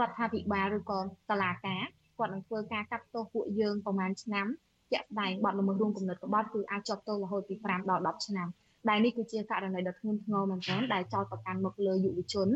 [0.00, 0.98] រដ្ឋាភិបាលឬក៏
[1.30, 1.82] តឡាការ
[2.18, 4.46] គាត់នឹងធ្វើការកាត់ទោសពួកយើងប្រហែលឆ្នាំ
[4.92, 8.48] ជាក់ស្ដែងបទល្មើសរួមគំនិតក្បត់គឺអាចជាប់ទោសរហូតពី5ដល់10ឆ្នាំ
[8.88, 12.48] ដែលនេះគឺជាករណីដ៏ធ្ងន់ធ្ងរមែនទែនដែលចោទប្រកាន់មកលើយុវជន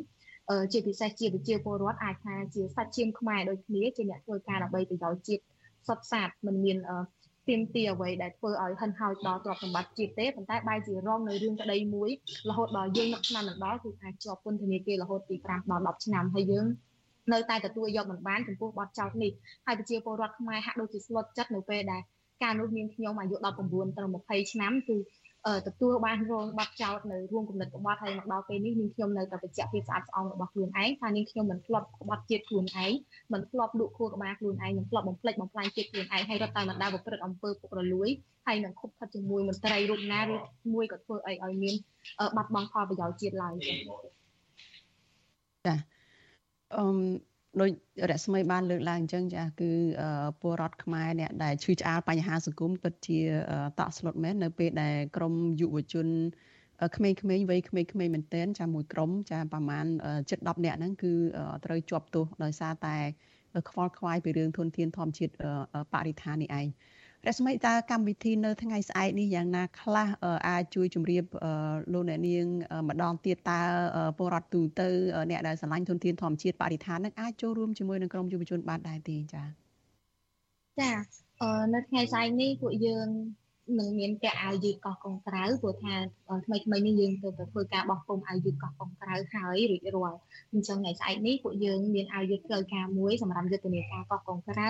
[0.73, 5.43] ជាពិសេសជាប្រជាពលរដ្ឋអាចថាជាសាច់ឈាមខ្មែរដូចគ្នាជាអ្នកធ្វើការដើម្បីប្រយោជន៍ជាតិ
[5.87, 6.77] សុទ្ធសាធមិនមាន
[7.49, 12.11] ទៀមទីអ្វីដែលធ្វើឲ្យហិនហោចដល់ទ្រព្យសម្បត្តិជាតិទេប៉ុន្តែបែរជារងនៅរឿងក្តីមួយ
[12.49, 16.67] រហូតដល់យើងនឹកឆ្នាំនឹងដល់គឺអាចជាប់ពន្ធនាគាររហូតពី5ដល់10ឆ្នាំហើយយើង
[17.33, 19.33] នៅតែទទួលយកមិនបានចំពោះបទចោទនេះ
[19.67, 22.03] ហើយប្រជាពលរដ្ឋខ្មែរហាក់ដូចជាស្លុតចិត្តនៅពេលដែល
[22.43, 23.47] ការនោះមានខ្ញុំអាយុ19
[24.27, 24.97] ទៅ20ឆ្នាំគឺ
[25.67, 32.93] ទទួលបានរងបាត់ចោតនៅរួមគំនិតក្បត់ហើយមកដល់ពេលនេះនាងខ្ញុំនៅតែបញ្ជាក់ភាពស្អាតស្អំរបស់ខ្លួនឯងថានាងខ្ញុំមិនធ្លាប់ក្បត់ជាតិខ្លួនឯង
[33.33, 38.09] មិនធ្លាប់លក់ខួរក្បាលខ្លួនឯងមិនធ្លាប់បំផ្លិចបំផ្លាញជាតិខ្លួនឯងហើយរត់តែមិនដែលប្រព្រឹត្តអំពើពុករលួយ
[38.47, 40.35] ហើយនឹងខុបខិតជាមួយមន្ត្រីរូបណាឬ
[40.75, 41.75] មួយក៏ធ្វើអីឲ្យមាន
[42.37, 45.77] បាត់បង់ផលប្រយោជន៍ជាតិឡើយចា៎
[46.77, 46.85] អឺ
[47.61, 47.71] ដោយ
[48.11, 49.71] រស្មីបានលើកឡើងអញ្ចឹងចាគឺ
[50.41, 53.21] ពលរដ្ឋខ្មែរអ្នកដែលឈឺឆ្អាលបញ្ហាសង្គមពិតជា
[53.81, 56.09] តក់ស្លុតមែននៅពេលដែលក្រមយុវជន
[56.97, 59.87] ក្មេងៗវ័យក្មេងៗមែនទែនចាមួយក្រុមចាប្រហែល
[60.31, 61.13] ជិត10នាក់ហ្នឹងគឺ
[61.65, 62.97] ត្រូវជាប់ទោសដោយសារតែ
[63.71, 65.33] ខ្វល់ខ្វាយពីរឿងធនធានធម្មជាតិ
[65.93, 66.67] បរិស្ថាននេះឯង
[67.27, 70.09] រស្មីតើកម្មវិធីនៅថ្ងៃស្អែកនេះយ៉ាងណាខ្លះ
[70.49, 71.25] អាចជួយជម្រាប
[71.93, 72.47] លោកអ្នកនាង
[72.89, 73.61] ម្ដងទៀតតើ
[74.19, 74.89] ពលរដ្ឋទូទៅ
[75.31, 79.47] អ្នកដែលស្រឡាញ់ធនធានធម្មជាតិបរិស្ថាននឹងអាចចូលរួមជាមួយនឹងក្រុមយុវជនបានដែរទេចា៎
[80.81, 80.93] ចា
[81.75, 83.09] នៅថ្ងៃស្អែកនេះពួកយើង
[83.79, 85.95] នឹងមានពាក់អាវយឺតកោះកុងក្រៅព្រោះថា
[86.45, 90.19] ថ្មីថ្មីនេះយើងទៅធ្វើការបោះពុំអាវយឺតកោះកុងក្រៅហើយរួចរាល់
[90.53, 94.69] អញ្ចឹងថ្ងៃស្អែកនេះពួកយើងមានអាវយឺតផ្លូវការមួយសម្រាប់យុទ្ធនាការកោះកុងក្រៅ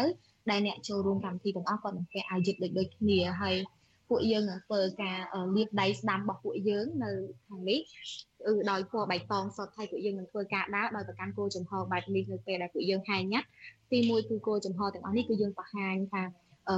[0.51, 3.57] ដែលអ្នកចូលរួមកម្មវិធីទាំងអស់ក៏នឹងពាក់អាវយឺតដូចដូចគ្នាហើយ
[4.09, 5.19] ពួកយើងនឹងធ្វើការ
[5.57, 7.11] លាបដៃស្ដាំរបស់ពួកយើងនៅ
[7.47, 7.81] ខាងនេះ
[8.47, 13.49] គឺដោយពណ៌បៃតងសុទ្ធហើយពួកយើងនឹងធ្វើការដើរដោយប្រកាន់គោលចំហបែបនេះនៅពេលដែលពួកយើងហាញញ៉ាត់
[13.93, 16.23] ទីមួយគឺគោលចំហទាំងអស់នេះគឺយើងបង្ហាញថា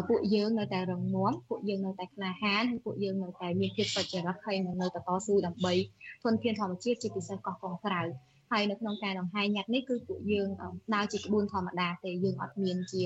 [0.08, 5.74] ពួកយើងនៅតែរងមាំពួកយើងនៅតែក្លាហានហើយពួកយើងនៅតែមានភាពសុចរិតហើយនៅតែតស៊ូដើម្បី
[6.22, 8.02] ធនធានធម្មជាតិជាពិសេសកោះកុងក្រៅ
[8.50, 10.48] ហើយនៅក្នុងការដង្ហែញ៉ាត់នេះគឺពួកយើង
[10.94, 13.02] ដើរជាក្បួនធម្មតាទេយើងអត់មានជា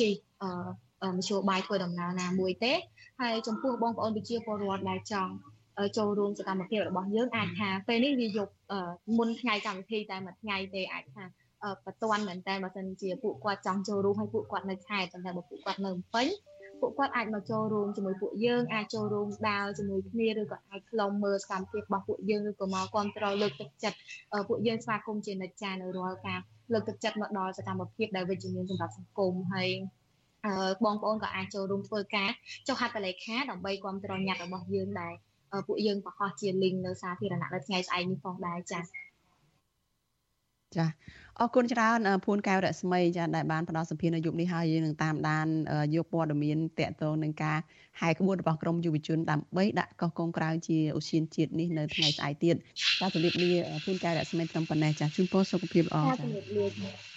[0.00, 2.72] ជិះអឺមធ្យោបាយធ្វើដំណើរណាមួយទេ
[3.20, 5.32] ហើយចំពោះបងប្អូនប្រជាពលរដ្ឋដែលចង់
[5.96, 8.48] ចូលរួមសកម្មភាពរបស់យើងអាចថាពេលនេះវាយក
[9.18, 11.24] មុនថ្ងៃកម្មវិធីតែមួយថ្ងៃទេអាចថា
[11.84, 16.28] បតន់មែនតើបើសិនជាពួកគាត់ចង់ចូលរួមហើយពួកគាត់នៅខេត្តប៉ុន្តែបើពួកគាត់នៅពេញ
[16.80, 23.98] ពួកគាត់អាចមកចូលរួមជាមួយពួកយើងអាចចូលរួមដើរជាមួយគ្នាឬក៏អាចខ្លុំមើលសកម្មភាពរបស់ពួកយើងឬក៏មកគ្រប់គ្រងលើកទឹកចិត្ត
[24.48, 26.40] ពួកយើងស្វាគមន៍ជានិច្ចចានៅរាល់ការ
[26.72, 29.68] លើកទឹកចិត្តមកដល់សកម្មភាពដែលវិជ្ជមានសម្រាប់សង្គមហើយ
[30.84, 32.30] បងប្អូនក៏អាចចូលរួមធ្វើការ
[32.68, 35.14] ចុះហត្ថលេខាដើម្បីគ្រប់គ្រងញត្តិរបស់យើងដែល
[35.66, 38.82] ពួកយើងបង្ហោះជា link នៅសាធារណៈនៅថ្ងៃស្អែកនេះផងដែរចា៎
[40.76, 40.86] ចា
[41.40, 45.46] អរគុណច្រើនភួនកែវរស្មីចាដែលបានផ្ដល់សម្ភារនៅយុគនេះហើយយើងនឹងតាមដាន
[45.94, 47.58] យកព័ត៌មានតកតងនឹងការ
[48.00, 52.56] ហែកក្បួនរបស់ក្រមយុវជនដើម្បីដាក់កោះកុងក្រៅជាឧស្សាហជាតិនេះនៅថ្ងៃស្អែកទៀត
[53.00, 53.52] ចាជម្រាបលា
[53.84, 57.15] ភួនកែវរស្មីត្រឹមប៉ុណ្ណេះចាជូនពរសុខភាពល្អចាជម្រាបលា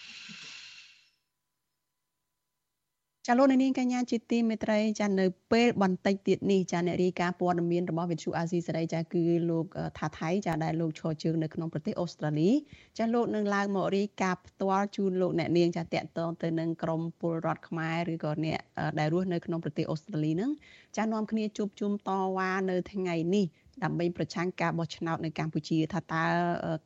[3.27, 9.65] ចាលោកនាងកញ្ញាជាទីមេត្រីចានៅពេលបន្តិចទៀតនេះចាអ្នករាយការណ៍ព័ត៌មានរបស់វិទ្យុអាស៊ីសេរីចាគឺលោក
[9.97, 12.49] ថាថៃចាដែលលោកឈរជើងនៅក្នុងប្រទេសអូស្ត្រាលី
[12.97, 18.60] ចាលោកនឹងឡើងមករាយការណ៍ផ្ទាល់ជូនលោកអ្នកនាងចាតកតងទៅនឹងក្រមពលរដ្ឋខ្មែរឬក៏អ្នក
[18.99, 20.51] ដែលរស់នៅក្នុងប្រទេសអូស្ត្រាលីហ្នឹង
[20.97, 23.45] ចានាំគ្នាជួបជុំតវ៉ានៅថ្ងៃនេះ
[23.83, 26.23] ដើម្បីប្រឆាំងការបោះឆ្នោតនៅកម្ពុជាថាតើ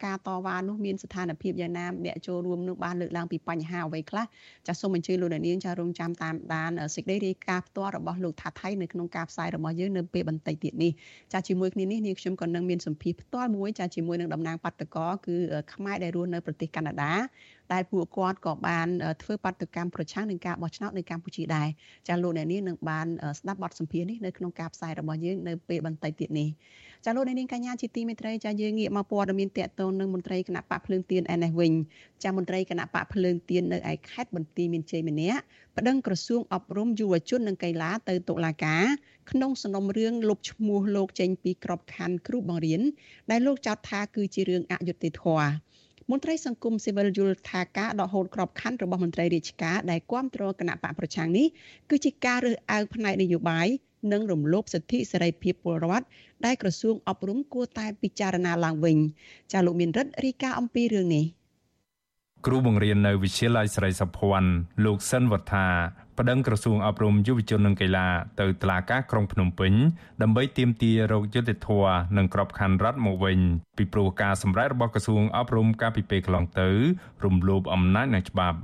[0.06, 4.26] ការតវ៉ានោះមានស្ថានភាពយ៉ាងណាអ្នកចូលរួមនោះបានលើកឡើងពីបញ្ហាអ្វីខ្លះ
[4.68, 10.92] ចាសសូមអញ្ជើញលោកនាងចារងចាំតាមដានសេចក្តីរាយការណ៍ផ្ទាល់របស់លោកថាថៃនៅក្នុងការផ្សាយរបស់យើងនៅពេលបន្តិចទៀតនេះ
[11.34, 15.36] ចាសជាមួយគ្នានេះនាងខ្ញុំក៏នឹងមានសម្ភារផ្ទាល់មួយចាសជាមួយនឹងតំណាងបាតកោគឺ
[15.74, 17.14] ខ្មែរដែលរស់នៅប្រទេសកាណាដា
[17.74, 18.88] ដែលពួកគាត់ក៏បាន
[19.24, 21.68] ធ្វើបាតកម្មប្រឆាំងនឹងការបោះឆ្នោតនៅកម្ពុជាដែរ
[22.08, 23.08] ចាលោកអ្នកនាងនឹងបាន
[23.40, 26.50] ស្ដាប់បទសម្ភាសន៍នេះនៅក្នុងការផ្សាយរបស់យើងនៅពេលបន្តិចទៀតនេះ
[27.06, 31.74] ចាលោកអ្នកនាងកញ្ញាជាទីមេត្រីចាយើងងាកមកព័ត៌មានតកតងនឹងមន្ត្រីគណៈបកភ្លើងទៀនឯនេះវិញ
[32.24, 35.42] ចាមន្ត្រីគណៈបកភ្លើងទៀននៅឯខេត្តបន្ទាយមានជ័យម្នាក់
[35.78, 38.84] ប្តឹងក្រសួងអប់រំយុវជននិងកីឡាទៅតុលាការ
[39.32, 42.82] ក្នុងសំណុំរឿងលុបឈ្មោះលោកចេញពីក្របខ័ណ្ឌគ្រូបង្រៀន
[43.32, 45.50] ដែលលោកចោទថាគឺជារឿងអយុត្តិធម៌
[46.12, 51.48] មន្ត្រីសង្គមស៊ីវិលយល់ថាការដកហូតក្របខ័ណ្ឌរបស់មន្ត្រីរាជការដែលគ្រប់គ្រងគណៈបកប្រឆាំងនេះ
[51.90, 53.68] គឺជាការរើសអើងផ្នែកនយោបាយ
[54.12, 56.06] និងរំលោភសិទ្ធិសេរីភាពពលរដ្ឋ
[56.46, 58.98] ដែលក្រសួងអប់រំគួរតែពិចារណាឡើងវិញ
[59.52, 61.26] ចាលោកមានរិទ្ធរីកាអំពីរឿងនេះ
[62.46, 64.52] គ្រូបង្រៀននៅវិទ្យាល័យស្រីសុភ័ណ្ឌ
[64.86, 65.66] លោកសិនវត្ថា
[66.20, 68.08] ប្តឹងក្រសួងអប់រំយុវជននិងកីឡា
[68.40, 69.74] ទៅតុលាការក្រុងភ្នំពេញ
[70.22, 73.40] ដើម្បីទាមទាររោគយុត្តិធម៌និងក្របខ័ណ្ឌរដ្ឋមកវិញ
[73.78, 76.70] ពីព្រោះការសម្រេចរបស់ក្រសួងអប់រំកាលពីពេលកន្លងទៅ
[77.24, 78.58] រំលោភអំណាចនៃច្បាប់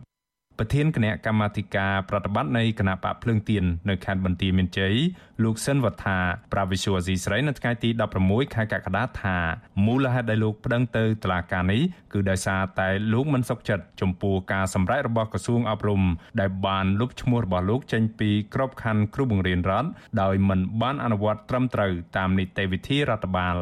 [0.62, 4.96] ប្រធានគណៈកម្មាធិការប្រតិបត្តិនៃគណៈបកភ្លើងទៀននៅខេត្តបន្ទាយមានជ័យ
[5.44, 6.18] លោកសិនវត្ថា
[6.54, 7.90] ប្រាវិសុវអាស៊ីស្រីនៅថ្ងៃទី
[8.22, 9.38] 16ខែកក្កដាថា
[9.86, 11.82] មូលហេតុដែលលោកប្តឹងទៅតុលាការនេះ
[12.14, 16.02] គឺដោយសារតែលោកមិនសុខចិត្តចំពោះការសម្រេចរបស់ក្រសួងអប់រំ
[16.40, 19.90] ដែលបានលុបឈ្មោះរបស់លោកចេញពីក្របខ័ណ្ឌគ្រូបង្រៀនរដ្ឋ
[20.22, 23.58] ដោយមិនបានអនុវត្តត្រឹមត្រូវតាមនីតិវិធីរដ្ឋបាល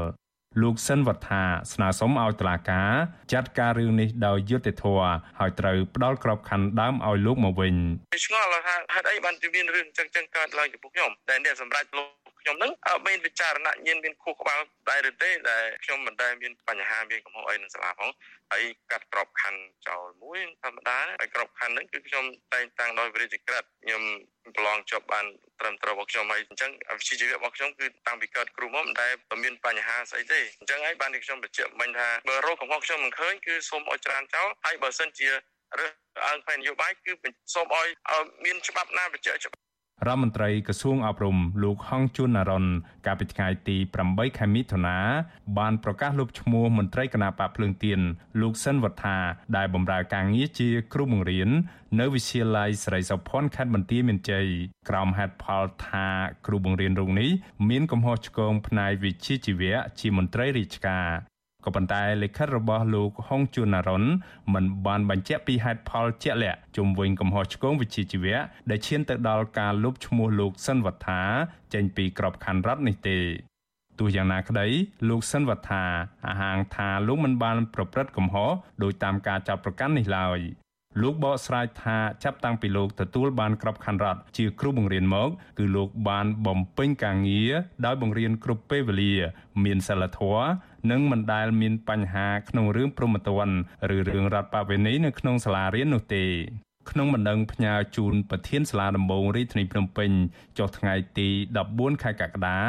[0.62, 1.43] លោកសិនវត្ថា
[1.74, 2.91] ស្នើសុំឲ្យតុលាការ
[3.34, 7.76] ចាត់ការរឿងនេះដោយយុត្តិធម៌ហើយត្រូវផ្ដាល់ក្របខ័ណ្ឌដើមឲ្យលោកមកវិញ
[8.26, 8.62] ឆ្ងល់ថា
[8.93, 12.71] ហេតុអីបានជាមានរឿងចឹងចឹងកើតឡើងចំពោះខ្ញុំដែលអ្នកសម្រាប់លោក ខ្ញុំនឹង
[13.08, 18.10] មានវិចារណញ្ញាណមានខួរក្បាលដែរឬទេដែលខ្ញុំមិនដែលមានបញ្ហាមានកំហុសអីនឹងសាលាផង
[18.52, 24.02] ហើយកាត់ក្របខ័ណ្ឌចោលមួយធម្មតាហើយក្របខ័ណ្ឌហ្នឹងគឺខ្ញុំតែងតាំងដោយវិរិយក្រិតខ្ញុំ
[24.58, 25.26] ប្រឡងជាប់បាន
[25.60, 35.30] ត្រឹមត្រូវរបស់ខ្ញុំហើយអញ្ចឹងវិជ្ជាជីវៈរបស់ខ្ញុំគឺតាំងពីកើតគ្រូមកមិនដែលមានបញ្ហាស្អីទេអញ្ចឹងហើយបានខ្ញុំបញ្ជាក់មិញថាបើរោគកំហុសខ្ញុំមិនឃើញគឺសូមឲ្យច្រានចោលហើយបើសិនជា
[35.80, 35.91] រើស
[36.28, 37.12] អើងផ្នែកនយោបាយគឺ
[37.54, 37.88] សូមឲ្យ
[38.45, 39.66] មានច្បាប់ណាបញ្ជាក់ច្បាប់
[40.06, 42.66] រដ្ឋមន្ត្រីក្រសួងអប់រំលោកហងជួននរ៉ុន
[43.06, 44.98] កាលពីថ្ងៃទី8ខែមិថុនា
[45.58, 48.00] បានប្រកាសលុបឈ្មោះមន្ត្រីគណៈបកភ្លើងទៀន
[48.42, 49.18] លោកសិនវត្ថា
[49.56, 51.50] ដែលបម្រើការងារជាគ្រូបង្រៀន
[52.00, 54.46] នៅវិទ្យាល័យស្រីសុភ័ណ្ឌខេត្តបន្ទាយមានជ័យ
[54.90, 56.08] ក្រោមហេតុផលថា
[56.46, 57.30] គ្រូបង្រៀនរូបនេះ
[57.70, 61.08] មានកំហុសឆ្គងផ្នែកវិជ្ជាជីវៈជាមន្ត្រីរាជការ
[61.67, 64.03] ក៏ប៉ុន្តែលិខិតរបស់លោកហុងជួនណារុន
[64.53, 68.38] មិនបានបញ្ជាក់ពីហេតុផលជាក់លាក់ជុំវិញកំហុសឆ្គងវិជ្ជាជីវៈ
[68.69, 71.21] ដែលឈានទៅដល់ការលុបឈ្មោះលោកសិនវត្ថា
[71.73, 73.17] ចេញពីក្របខ័ណ្ឌរដ្ឋនេះទេ
[73.99, 74.67] ទោះយ៉ាងណាក្តី
[75.10, 75.84] លោកសិនវត្ថា
[76.27, 78.51] អះអាងថាលោកមិនបានប្រព្រឹត្តកំហុស
[78.84, 80.39] ដោយតាមការចាប់ប្រកាន់នេះឡើយ
[81.01, 87.51] លោកបកស្រាយថាចាប់តាំងពីលោកទទួលបានក្របខ័ណ្ឌរដ្ឋជាគ្រូបង្រៀនមកគឺលោកបានបំពេញការងារ
[87.86, 89.13] ដោយបង្រៀនគ្រប់ពេលវេលា
[89.63, 90.43] មានសិលធម៌
[90.92, 93.58] និងមិនដែលមានបញ្ហាក្នុងរឿងព្រហ្មទណ្ឌ
[93.96, 96.26] ឬរឿងរដ្ឋបវេនីនៅក្នុងសាលារៀននោះទេ
[96.92, 100.12] ក្នុងបណ្ដឹងផ្ញើជូនប្រធានសាលាដំបងរាជធានីភ្នំពេញ
[100.58, 101.30] ចុះថ្ងៃទី
[101.66, 102.60] 14ខែកក្កដា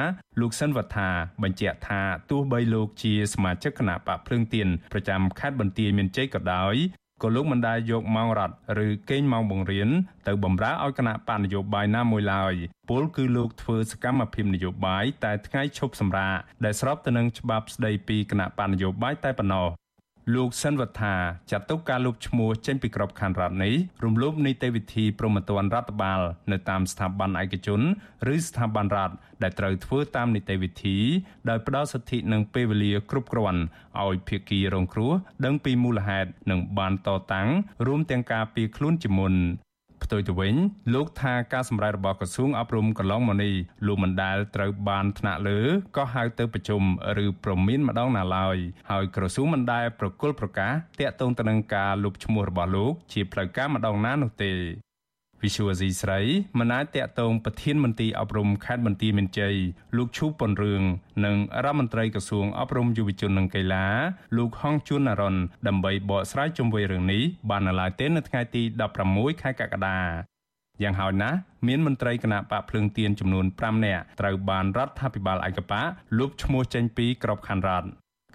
[0.40, 1.08] លោកសិនវត្ថា
[1.42, 6.76] បញ្ជាក់ថាទោះបីលោកជាសមាជិកគណៈបកភ្លើងទៀនប្រចាំខេត្តបន្ទាយមានជ័យក៏ដោយ
[7.22, 8.54] ក៏លោកមិនដែលយកម៉ោងរត់
[8.86, 9.88] ឬកេងម៉ោងបង្រៀន
[10.26, 12.54] ទៅបម្រើឲ្យគណៈបកនយោបាយណាមួយឡើយ
[12.88, 19.68] ពលគឺលោកធ្វើសកម្មភាពនយោបាយតែថ្ងៃឈប់សម្រាកដែលស្របទៅនឹងច្បាប់ស្តីពីគណៈបកនយោបាយតែប៉ុណ្ណោះ
[20.34, 21.14] លោកសិនវត្ថា
[21.50, 26.20] ចាត់ទុកការលុបឈ្មោះចេញពីក្របខ័ណ្ឌរដ្ឋនេះរំលោភនីតិវិធីប្រមត្តនរដ្ឋបាល
[26.52, 27.80] នៅតាមស្ថាប័នឯកជន
[28.34, 30.98] ឬស្ថាប័នរដ្ឋដែលត្រូវធ្វើតាមនីតិវិធី
[31.48, 33.62] ដោយផ្ដល់សិទ្ធិនិងពេលវេលាគ្រប់គ្រាន់
[34.04, 35.12] ឲ្យភាគីរងគ្រោះ
[35.44, 37.48] ដឹងពីមូលហេតុនិងបានតតាំង
[37.86, 39.34] រួមទាំងការពីខ្លួនជាមុន
[40.04, 40.54] ផ្ទុយទៅវិញ
[40.94, 43.54] លោកថាការសម្រេចរបស់ក្រសួងអប់រំកន្លងមកនេះ
[43.86, 45.60] លោកមិនដែលត្រូវបានថ្នាក់លើ
[45.96, 46.82] ក៏ហៅទៅប្រជុំ
[47.24, 48.56] ឬប្រមានម្ដងណាឡើយ
[48.90, 54.52] ហើយក្រសួងមិនដែលប្រគល់ប្រកាសតាក់ទងទៅនឹងការលុបឈ្មោះរបស់លោកជាផ្លូវការម្ដងណានោះទេ
[55.44, 56.20] វិសុវអាស៊ីស្រី
[56.58, 59.54] មិនអាចតាក់ទងប្រធានមន្ត្រីអប់រំខេត្តបន្ទាយមានជ័យ
[59.96, 60.82] លោកឈូប៉ុនរឿង
[61.24, 63.86] និងរដ្ឋមន្ត្រីក្រសួងអប់រំយុវជននិងកីឡា
[64.36, 65.36] លោកហងជួននរ៉ុន
[65.68, 68.62] ដើម្បីបកស្រាយជុំវិញរឿងនេះបាននៅឡើយទេនៅថ្ងៃទី
[69.02, 70.00] 16ខែកក្កដា
[70.82, 77.88] យ៉ាងហោចណាស់មានមន្ត្រីគណៈបកភ្លើងទៀនចំនួន5នាក់ត្រូវបានរដ្ឋាភិបាលឯកបកលុបឈ្មោះចេញពីក្របខ័ណ្ឌរដ្ឋ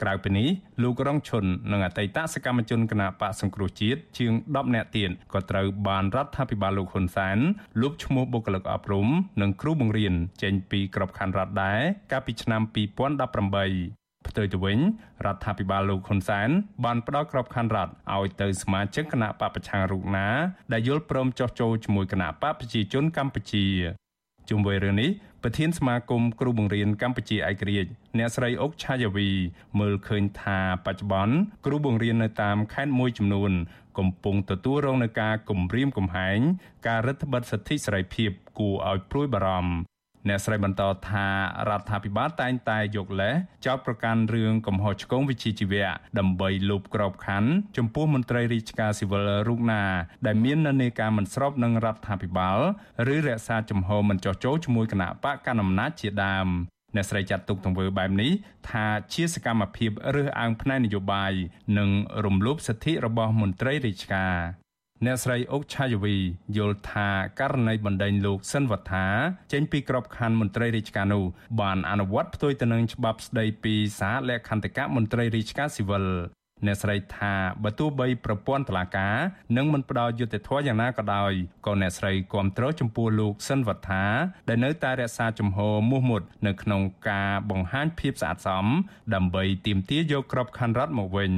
[0.03, 0.49] ក្រៅពីនេះ
[0.83, 7.37] លោករងឈុននិងអតីតសកម្មជនគណបកសង្គ្រោះជាតិជាង10នាក់ទៀតក៏ត្រូវបានរដ្ឋាភិបាលលោកហ៊ុនសែន
[7.81, 9.07] លុបឈ្មោះបុគ្គលិកអប់រំ
[9.41, 10.13] និងគ្រូបង្រៀន
[10.43, 11.79] ចេញពីក្របខ័ណ្ឌរដ្ឋដែរ
[12.11, 12.61] កាលពីឆ្នាំ
[13.43, 14.79] 2018ផ្ទុយទៅវិញ
[15.25, 16.49] រដ្ឋាភិបាលលោកហ៊ុនសែន
[16.85, 20.27] បានផ្ដល់ក្របខ័ណ្ឌរដ្ឋឲ្យទៅសមាជិកគណៈបកប្រឆាំងរូបណា
[20.71, 23.65] ដែលយល់ព្រមចោះចូលជាមួយគណៈបកប្រជាជនកម្ពុជា
[24.49, 25.09] ជុំវិញរឿងនេះ
[25.43, 29.29] ប្រធានសមាគមគ្រូបង្រៀនកម្ពុជាឯករាជ្យអ្នកស្រីអុកឆាយាវី
[29.79, 33.51] មើលឃើញថាបច្ចុប្បន្នគ្រូបង្រៀននៅតាមខេត្តមួយចំនួន
[33.97, 36.39] កំពុងទទួលរងនឹងការគំរាមកំហែង
[36.87, 38.29] ការរឹតបន្តឹងសិទ្ធិសេរីភាព
[38.59, 39.92] គួរឲ្យព្រួយបារម្ភ
[40.27, 41.27] អ្នកស្រីបន្តថា
[41.69, 45.87] រដ្ឋាភិបាលតែងតែយកលេសចោទប្រកាន់រឿងកំហុសឆ្គងវិជ្ជាជីវៈ
[46.19, 49.83] ដើម្បីលុបក្របខ័ណ្ឌចំពោះមន្ត្រីរាជការស៊ីវិលរូបណា
[50.25, 52.59] ដែលមាននានាការមិនស្របនឹងរដ្ឋាភិបាល
[53.13, 56.47] ឬរក្សាជំហរមិនចោះចូលជាមួយគណៈបកកណ្ដាលអំណាចជាដើម
[56.95, 58.31] អ្នកស្រីចាត់ទុកទង្វើបែបនេះ
[58.69, 61.33] ថាជាសកម្មភាពរើសអើងផ្នែកនយោបាយ
[61.77, 61.89] និង
[62.25, 64.35] រំលោភសិទ្ធិរបស់មន្ត្រីរាជការ
[65.05, 66.15] អ្នកស្រីអុកឆាយវី
[66.57, 69.05] យល់ថាករណីបណ្ដេញលោកសិនវត្ថា
[69.51, 71.23] ចេញពីក្របខ័ណ្ឌមន្ត្រីរាជការនោះ
[71.61, 76.05] បានអនុវត្តផ្ទុយទៅនឹងច្បាប់ស្តីពីសារលក្ខន្តិកៈមន្ត្រីរាជការស៊ីវិល
[76.65, 77.33] អ្នកស្រីថា
[77.63, 79.15] បើទោះបីប្រព័ន្ធតុលាការ
[79.57, 81.31] នឹងមិនផ្ដល់យុត្តិធម៌យ៉ាងណាក៏ដោយ
[81.65, 84.05] ក៏អ្នកស្រីគាំទ្រចំពោះលោកសិនវត្ថា
[84.49, 88.67] ដែលនៅតែរក្សាជំហរមោះមុតនៅក្នុងការបង្ហាញភាពស្អាតស្អំ
[89.13, 91.31] ដើម្បីទាមទារយកក្របខ័ណ្ឌរដ្ឋមកវិញ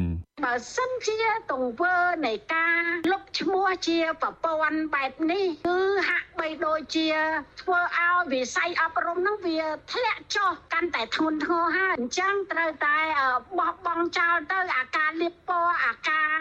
[0.43, 1.19] បើសិនជា
[1.51, 1.95] ទង្វើ
[2.25, 7.09] នៃការលុបឈ្មោះជាប្រព័ន្ធបែបនេះគឺហាក់បីដូចជា
[7.61, 9.61] ធ្វើឲ្យវិស័យអប់រំនឹងវា
[9.91, 12.97] ធ្លាក់ចុះកាន់តែធ្ងន់ធ្ងរហើយអញ្ចឹងត្រូវតែ
[13.59, 16.31] បោះបង់ចោលទៅអាការលៀបពណ៌អាការ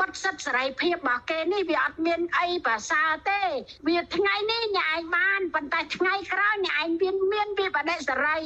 [0.00, 3.42] បិទសិទ្ធិសេរីភាពរបស់គេនេះវាអត់មានអីប្រសើរទេ
[3.88, 8.38] វាថ្ងៃនេះអ្នកឯងបានប៉ុន្តែថ្ងៃក្រោយអ្នកឯងមានមានវាបដិសេរី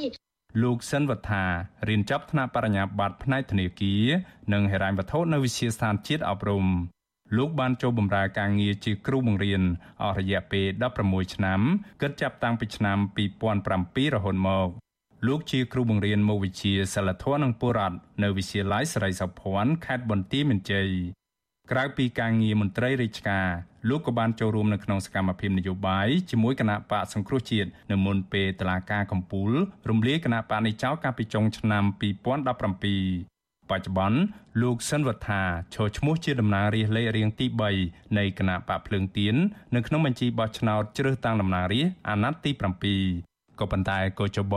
[0.63, 1.43] លោកសិនវត្ថា
[1.87, 4.05] រៀនចប់ថ្នាក់បរិញ្ញាបត្រផ្នែកធនាគារ
[4.53, 6.65] និងហិរញ្ញវត្ថុនៅវិទ្យាស្ថានជាតិអប់រំ
[7.37, 9.61] លោកបានចូលបម្រើការងារជាគ្រូបង្រៀន
[10.03, 10.65] អស់រយៈពេល
[11.01, 11.59] 16ឆ្នាំ
[12.01, 12.97] គិតចាប់តាំងពីឆ្នាំ
[13.55, 14.69] 2007រហូតមក
[15.27, 20.89] លោកជាគ្រូបង្រៀនមុខវិជ្ជាសិលធម៌និងពុរដ្ឋនៅវិទ្យាល័យសេរីសុភ័ណ្ឌខេត្តបន្ទាយមានជ័យ
[21.71, 23.47] ក្រៅពីការងារមន្ត្រីរាជការ
[23.89, 29.53] លោកក៏បានចូលរួមនៅក្នុងសកម្មភាពនយោបាយជាមួយគណៈបកសង្គ្រោះជាតិនៅមុនពេលតឡាការកម្ពុជា
[29.89, 34.19] រំលាយគណៈបកនេះចោលកាលពីចុងឆ្នាំ2017បច្ចុប្បន្ន
[34.61, 35.41] លោកសិនវត្ថា
[35.73, 37.45] ឈរឈ្មោះជាតំណាងរាស្ត្រលេខរៀងទី
[37.81, 39.35] 3នៃគណៈបកភ្លើងទៀន
[39.75, 42.51] នៅក្នុងបញ្ជីបោះឆ្នោតជ្រើសតាំងតំណាងរាស្ត្រអាណត្តិទី
[43.27, 43.30] 7
[43.61, 44.55] ក៏ប៉ុន្តែកោចប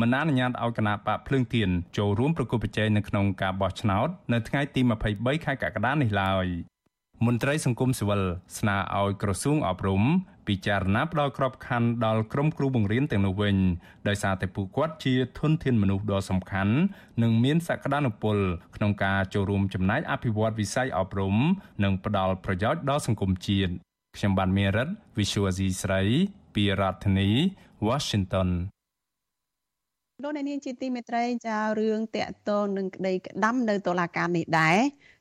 [0.00, 4.80] មិនអនុញ្ញាតឲ្យគណៈបកភ្លើងទៀនចូលរួមប្រគល់ប្រជែងនៅក្នុងការបោះឆ្នោតនៅថ្ងៃទី
[5.12, 6.46] 23ខែកក្កដានេះឡើយ
[7.26, 8.22] មន្ត្រីសង្គមស៊ីវិល
[8.58, 10.02] ស្នើឲ្យក្រសួងអប់រំ
[10.48, 13.56] ពិចារណាផ្ដល់ក្របខ័ណ្ឌដល់ក្រុមគ្រូបង្រៀនទាំងនោះវិញ
[14.08, 16.74] ដោយសារតែពួកគាត់ជាធនធានមនុស្សដ៏សំខាន់
[17.22, 18.36] និងមានសក្តានុពល
[18.76, 21.36] ក្នុងការចូលរួមចំណែកអភិវឌ្ឍវិស័យអប់រំ
[21.84, 23.72] និងផ្ដល់ប្រយោជន៍ដល់សង្គមជាតិ
[24.16, 26.02] ខ្ញុំបានមេរិត Visual Asia ស្រី
[26.54, 27.30] ពីរដ្ឋធានី
[27.88, 28.48] Washington
[30.22, 34.78] លោកអ្នកនាងជាទីមេត្រីចារឿងតកតងនឹងក្តីក្តាំនៅតុលាការនេះដែរ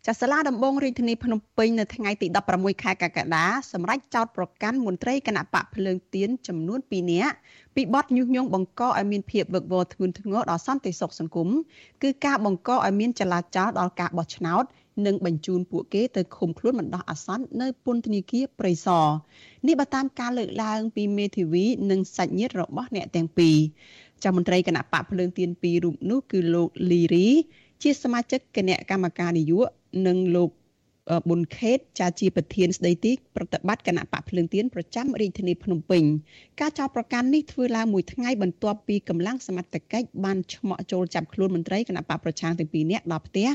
[0.07, 7.35] ចាសាលាដំបងរាជធានីភ្នំពេញនៅថ្ងៃទី16ខែកក្កដាសម្រេចចោទប្រកាន់មន្ត្រីគណៈបកភ្លើងទៀនចំនួន2នាក់
[7.75, 11.49] ពីបទញុះញង់បង្កឲ្យមានភាពវឹកវរធ្ងន់ធ្ងរដល់សន្តិសុខសង្គម
[12.03, 14.63] គឺការបង្កឲ្យមានចលាចលដល់ការបោះឆ្នោត
[15.05, 19.07] និងបញ្ជូនពួកគេទៅឃុំខ្លួនបណ្ដោះអាសន្ននៅពន្ធនាគារព្រៃសរ
[19.67, 23.57] នេះបើតាមការលើកឡើងពីមេធាវីនិងសាច់ញាតិរបស់អ្នកទាំងពីរ
[24.23, 27.27] ចាមន្ត្រីគណៈបកភ្លើងទៀនពីររូបនោះគឺលោកលីរី
[27.81, 29.71] ជាសមាជិកគណៈកម្មការនយោបាយ
[30.07, 30.49] និងលោក
[31.27, 36.03] ប៊ុនខេតចាជាប្រធានស្ដីទីប្រតិបត្តិគណៈបកភ្លើងទៀនប្រចាំរាជធានីភ្នំពេញ
[36.59, 43.47] ការចោទប្រកាន់នេះធ្វើឡើងមួយថ្ងៃបន្ទាប់ពីកម្លាំងសមត្ថកិច្ចបានឆ្មក់ចូលចាប់ខ្លួនមន្ត្រីគណៈបកប្រឆាំងទាំងពីរនាក់ដល់ផ្ទះ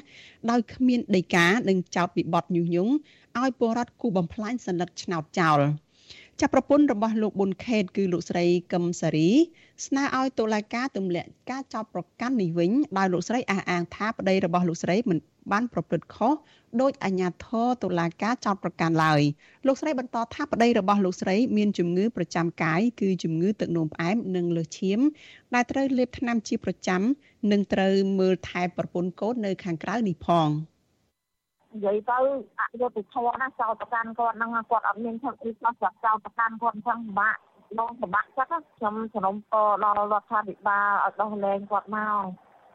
[0.51, 2.93] ដោយគ្មានដីកានិងចោទពីបទញុះញង់
[3.41, 5.61] ឲ្យពលរដ្ឋគូបំផ្លាញសន្លឹកឆ្នោតចោល
[6.41, 9.31] ចាប់ប្រពន្ធរបស់លោកប៊ុនខេតគឺលោកស្រីកឹមសារី
[9.87, 15.19] ស្នើឲ្យតុលាការទម្លាក់ការចោទប្រកាន់នេះវិញដោយលោកស្រីអះអាងថាប្តីរបស់លោកស្រីមិន
[15.53, 16.33] បានប្រព្រឹត្តខុស
[16.81, 19.21] ដោយអាជ្ញាធរតុលាការចោទប្រកាន់ឡើយ
[19.67, 25.01] លោកស្រីបន្តថាប្តីរបស់លោកស្រីមានជំងឺប្រចាំកាយគឺជំងឺទឹកនោមផ្អែមនិងលើសឈាម
[25.55, 27.03] ដែលត្រូវលេបថ្នាំជាប្រចាំ
[27.53, 30.51] និងត្រូវមើលថែប្រពន្ធកូននៅខាងក្រៅនេះផង
[31.77, 32.19] និយាយទៅ
[32.61, 37.37] អយុធធម៌ណាចោលប្រកាន់គាត់ហ្នឹងគាត់អត់មានធ្វើអីខ្លះចាត់ចោលប្រកាន់គាត់អញ្ចឹងពិបាក
[37.79, 42.25] បងពិបាកចិត្តខ្ញុំសំណពរដល់រដ្ឋាភិបាលឲ្យដោះលែងគាត់មក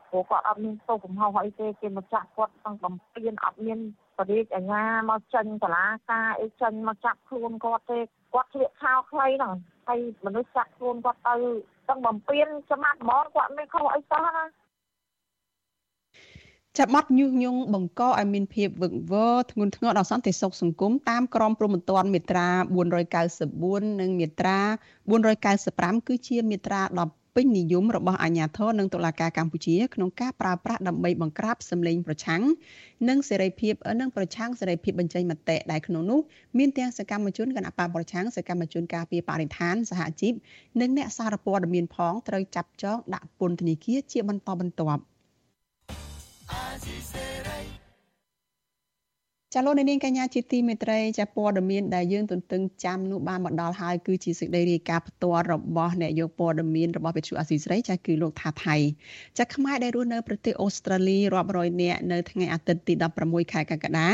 [0.10, 3.80] ព្រោះគាត់អត់មានទោសកំហុសអីទេគេមកចាក់គាត់ទាំងបំពេញអត់មាន
[4.18, 8.00] បរិយាអាញាមកចាញ់តឡាការអីចាញ់មកចាប់ខ្លួនគាត់ទេ
[8.34, 9.54] គាត់ធ្លាក់ខោខ្លីហ្នឹង
[9.88, 11.36] ហើយមនុស្សចាក់ខ្លួនគាត់ទៅ
[11.90, 14.61] ទាំងបំពេញច្បាប់ហ្មងគាត់មានខុសអីសោះណាចា
[16.86, 22.48] ប់បាត់ញុះញង់បង្កឲ្យមានភាពវឹកវរធ្ងន់ធ្ងរដល់សន្តិសុខសង្គមតាមក្រមព្រហ្មទណ្ឌមាត្រា
[23.24, 24.60] 494និងមាត្រា
[25.32, 32.42] 495គឺជាមាត្រា10ពេញនិយមរបស់អាជ្ញាធរនិងតុលាការកម្ពុជាក្នុងការប្រើប្រាស់ដើម្បីបង្ក្រាបសម្លេងប្រឆាំង
[33.10, 36.20] និងសេរីភាពនិងប្រឆាំងសេរីភាពបញ្ចេញមតិដែលក្នុងនោះ
[36.58, 40.34] មានទាំងសកម្មជនគណបកប្រឆាំងសកម្មជនការពារបរិស្ថានសហជីព
[40.82, 45.04] និងអ្នកសារព័ត៌មានផងត្រូវចាប់ចងដាក់ពន្ធនាគារជាបន្តបន្ទាប់
[49.56, 58.76] ចាលោកនាងកញ្ញាជាទីមេត្រីចាព័ត៌មានដែលយើងទន្ទឹងចាំនោះបានមកដល់ហើយគឺជាសេចក្តីរាយការណ៍ផ្ទាល់របស់អ្នកយកព័ត៌មានរបស់វិទ្យុអាស៊ីសេរីចាគឺលោកថាថៃ
[59.38, 62.94] ចាខ្មែរដែលរស់នៅប្រទេសអូស្ត្រាលីរាប់រយនាក់នៅថ្ងៃអាទិត្យទី
[63.24, 64.10] 16ខែកក្កដា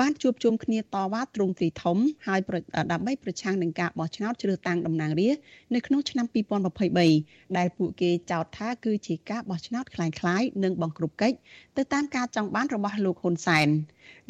[0.00, 2.40] បានជួបជុំគ្នាតវ៉ាទ្រង់ទ្រីធំហើយ
[2.92, 5.42] ដើម្បីប្រឆាំងនឹងការបោះឆ្នោតជ្រើសតាំងតំណាងរាស្ត្រ
[5.74, 6.26] នៅក្នុងឆ្នាំ
[6.90, 11.36] 2023ដែលពួកគេចោទថាគឺជាការបោះឆ្នោតคล้ายៗនិងបង្ក្រប់កិច្ច
[11.76, 13.68] ទៅតាមការចង់បានរបស់លោកហ៊ុនសែន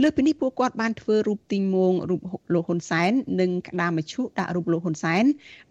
[0.02, 2.20] លើពីនេះពួកគាត់បានធ្វើរូបទីងមងរូប
[2.54, 5.24] លោកហ៊ុនសែននិងក្តាមមឈុដាក់រូបលោកហ៊ុនសែន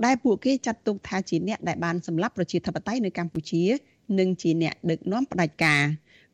[0.06, 3.64] ដែលពួកគេចាត់ទុកថាជាអ្នកដែលបានសម្លាប់ប្រជាធិបតេយ្យនៅកម្ពុជា
[4.20, 5.84] និងជាអ្នកដឹកនាំផ្ដាច់ការ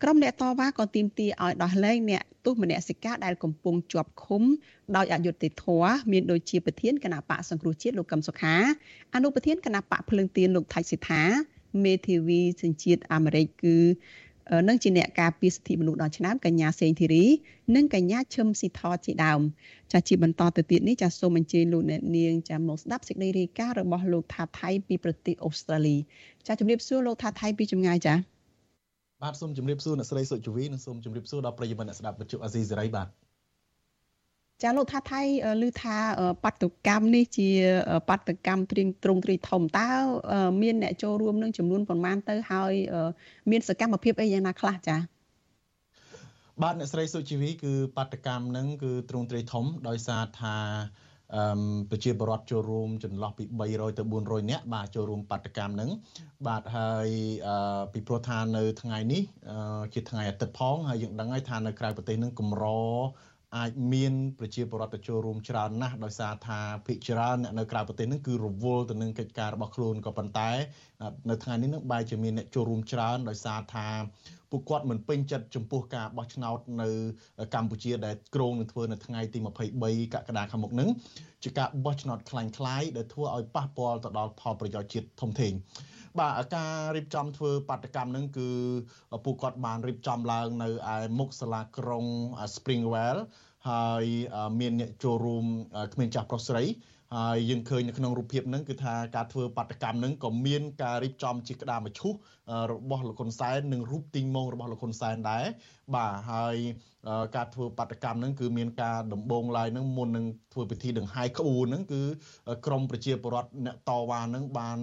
[0.02, 4.42] ក្រុមអ្នកតវ៉ាក៏ទាមទារឲ្យដោះលែងអ្នកទោសមនសិការដែលកំពុងជាប់ឃុំ
[4.96, 8.54] ដោយអយុត្តិធម៌មានដូចជាប្រធានគណៈបកសង្គ្រោះជាតិលោកកឹមសុខា
[9.14, 11.22] អនុប្រធានគណៈបកភ្លើងទៀនលោកថៃសិដ្ឋា
[11.84, 13.76] មេធាវីសញ្ជាតិអាមេរិកគឺ
[14.68, 17.24] នឹងជាអ្នកការពារសិទ្ធិមនុស្សដល់ឆ្នាំកញ្ញាសេងធីរី
[17.76, 19.40] និងកញ្ញាឈឹមស៊ីថជាដើម
[19.92, 25.96] ចាជាបន្តទៅទៀតនេះចាសូមអញ្ជើញលោកអ្នកនាងចាមកស្ដាប់សេចក្តីរាយការណ៍របស់លោកថាថៃពីប្រទេសអូស្ត្រាលី
[26.46, 28.14] ចាជំរាបសួរលោកថាថៃពីចម្ងាយចា
[29.22, 33.06] បាទសូមជម្រាបសួរអ្នកស្រីសុជវីនិងសូមជម្រាបសួរដល់ប្រិយមិត្តអ្នកស្ដាប់វិទ្យុអាស៊ីសេរីបាទ
[34.62, 35.22] ចាលោកថាថៃ
[35.62, 35.96] ឮថា
[36.44, 37.48] បាតុកម្មនេះជា
[38.08, 39.88] បាតុកម្មទ្រៀងទ្រង់ទ្រីធំតើ
[40.62, 42.72] មានអ្នកចូលរួមនឹងចំនួនប្រមាណទៅហើយ
[43.50, 44.96] មានសកម្មភាពអីយ៉ាងណាខ្លះចា
[46.62, 51.11] បាទអ្នកស្រីសុជីវីគឺបាតុកម្មនឹងគឺទ្រង់ទ្រីធំដោយសារថាអឺ
[51.90, 55.90] ប្រជាពលរដ្ឋចូលរួមចន្លោះពី300ទៅ400នាក់បាទចូលរួមបាតកម្មហ្នឹង
[56.46, 57.08] បាទហើយ
[57.92, 59.22] ពីព្រោះថានៅថ្ងៃនេះ
[59.94, 62.64] ជាថ្ងៃអាទិត្យផងហើយយើងដឹងហើយថានៅក្រៅប្រទេសហ្នឹងកម្រ
[63.56, 70.50] អាចមានប្រជាពលរដ្ឋចូលរួមច្រើនណាស់ដោយសារថាភិជាច្រើនអ្នកនៅក្រៅប្រទេសនឹងគឺរវល់ទៅនឹងកិច្ចការរបស់ខ្លួនក៏ប៉ុន្តែ
[71.30, 73.86] នៅថ្ងៃនេះនឹងបែរជាមានអ្នកចូលរួមច្រើនដោយសារថា
[74.50, 76.88] ពួកគាត់មិនពេញចិត្តចំពោះការបោះឆ្នោតនៅ
[77.54, 79.38] កម្ពុជាដែលក្រុងនឹងធ្វើនៅថ្ងៃទី
[79.76, 80.88] 23កក្កដាខាងមុខនឹង
[81.44, 85.52] ជាការបោះឆ្នោតខ្លាំងខ្លាយដែលធ្វើឲ្យប៉ះពាល់ទៅដល់ផលប្រយោជន៍ជាតិធំធេង
[86.20, 88.50] បាទការរៀបចំធ្វើបាតកម្មនឹងគឺ
[89.24, 92.04] ពួកគាត់បានរៀបចំឡើងនៅឯមុខសាលាក្រុង
[92.54, 93.18] Springwell
[93.70, 94.04] ហើយ
[94.60, 95.44] មានអ្នកចូលរួម
[95.92, 96.64] គ្មានចាស់ប្រុសស្រី
[97.16, 102.12] ហើយយើងឃើញនៅក្នុងរូបភាពហ្នឹងគឺថាការធ្វើបាតកម្មហ្នឹងក៏មានការរៀបចំជាក្តារមឈូស
[102.72, 105.44] របស់លោកហ៊ុនសែននិងរូបទីងម៉ងរបស់លោកហ៊ុនសែនដែរ
[105.94, 106.56] បាទហើយ
[107.36, 112.02] ការធ្វើបាតកម្មហ្នឹងគឺមានការដំបងឡាយហ្នឹងមុននឹងធ្វើពិធីដង្ហែក្បួនហ្នឹងគឺ
[112.66, 114.78] ក្រមប្រជាពលរដ្ឋអ្នកតវ៉ាហ្នឹងបាន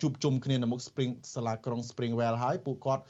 [0.00, 3.04] ជួបជុំគ្នានៅមុខ Spring សាលាក្រុង Springwell ហើយពួកគាត់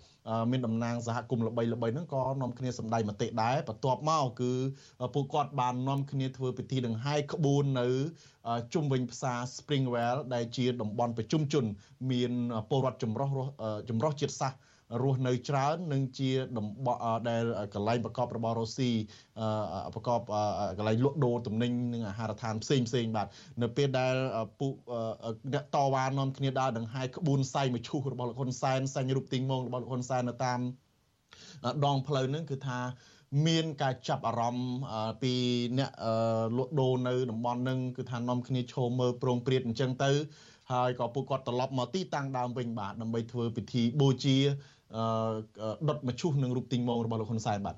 [0.51, 4.53] មានតំណាងសហគមន៍ល្បីល្បីហ្នឹងក៏នាំគ្នាសម្ដែងមតិដែរបន្ទាប់មកគឺ
[5.15, 7.89] ពួកគាត់បាននាំគ្នាធ្វើពិធីដង្ហែក្បួននៅ
[8.75, 11.65] ជុំវិញផ្សារ Springwell ដែលជាតំបន់ប្រជុំជន
[12.11, 12.33] មាន
[12.71, 13.29] ពលរដ្ឋចម្រុះ
[13.89, 14.59] ចម្រុះជាតិសាសន៍
[15.03, 18.91] រស់នៅច្រើននិងជាតំបន់ដែលកន្លែងប្រកបរបររស់ស៊ី
[19.95, 20.21] ប្រកប
[20.79, 23.27] កន្លែងលក់ដូរទំនិញនិងអាហារដ្ឋានផ្សេងផ្សេងបាទ
[23.63, 24.15] នៅពេលដែល
[24.61, 24.75] ពួក
[25.53, 30.61] អ្នកតវ៉ានាំគ្នាដើរដង្ហែក្បួនសៃមឈូសរបស់លោកហ៊ុនសែនសាញ់រូបទីងមងរបស់លោកហ៊ុនសែននៅតាម
[31.85, 32.81] ដងផ្លូវហ្នឹងគឺថា
[33.47, 34.71] មានការចាប់អារម្មណ៍
[35.23, 35.33] ពី
[35.79, 35.91] អ្នក
[36.57, 40.13] លក់ដូរនៅតំបន់ហ្នឹងគឺថានាំគ្នាឈោមមើលប្រងព្រាតអញ្ចឹងទៅ
[40.73, 44.37] ហើយក៏ពួកគាត់ត្រឡប់មកទីតាំងដើមវិញបាទដើម្បីធ្វើពិធីបូជា
[45.89, 47.77] ដុតមឈូសនឹងរូបទីងមងរបស់លោកហ៊ុនសែនបាទ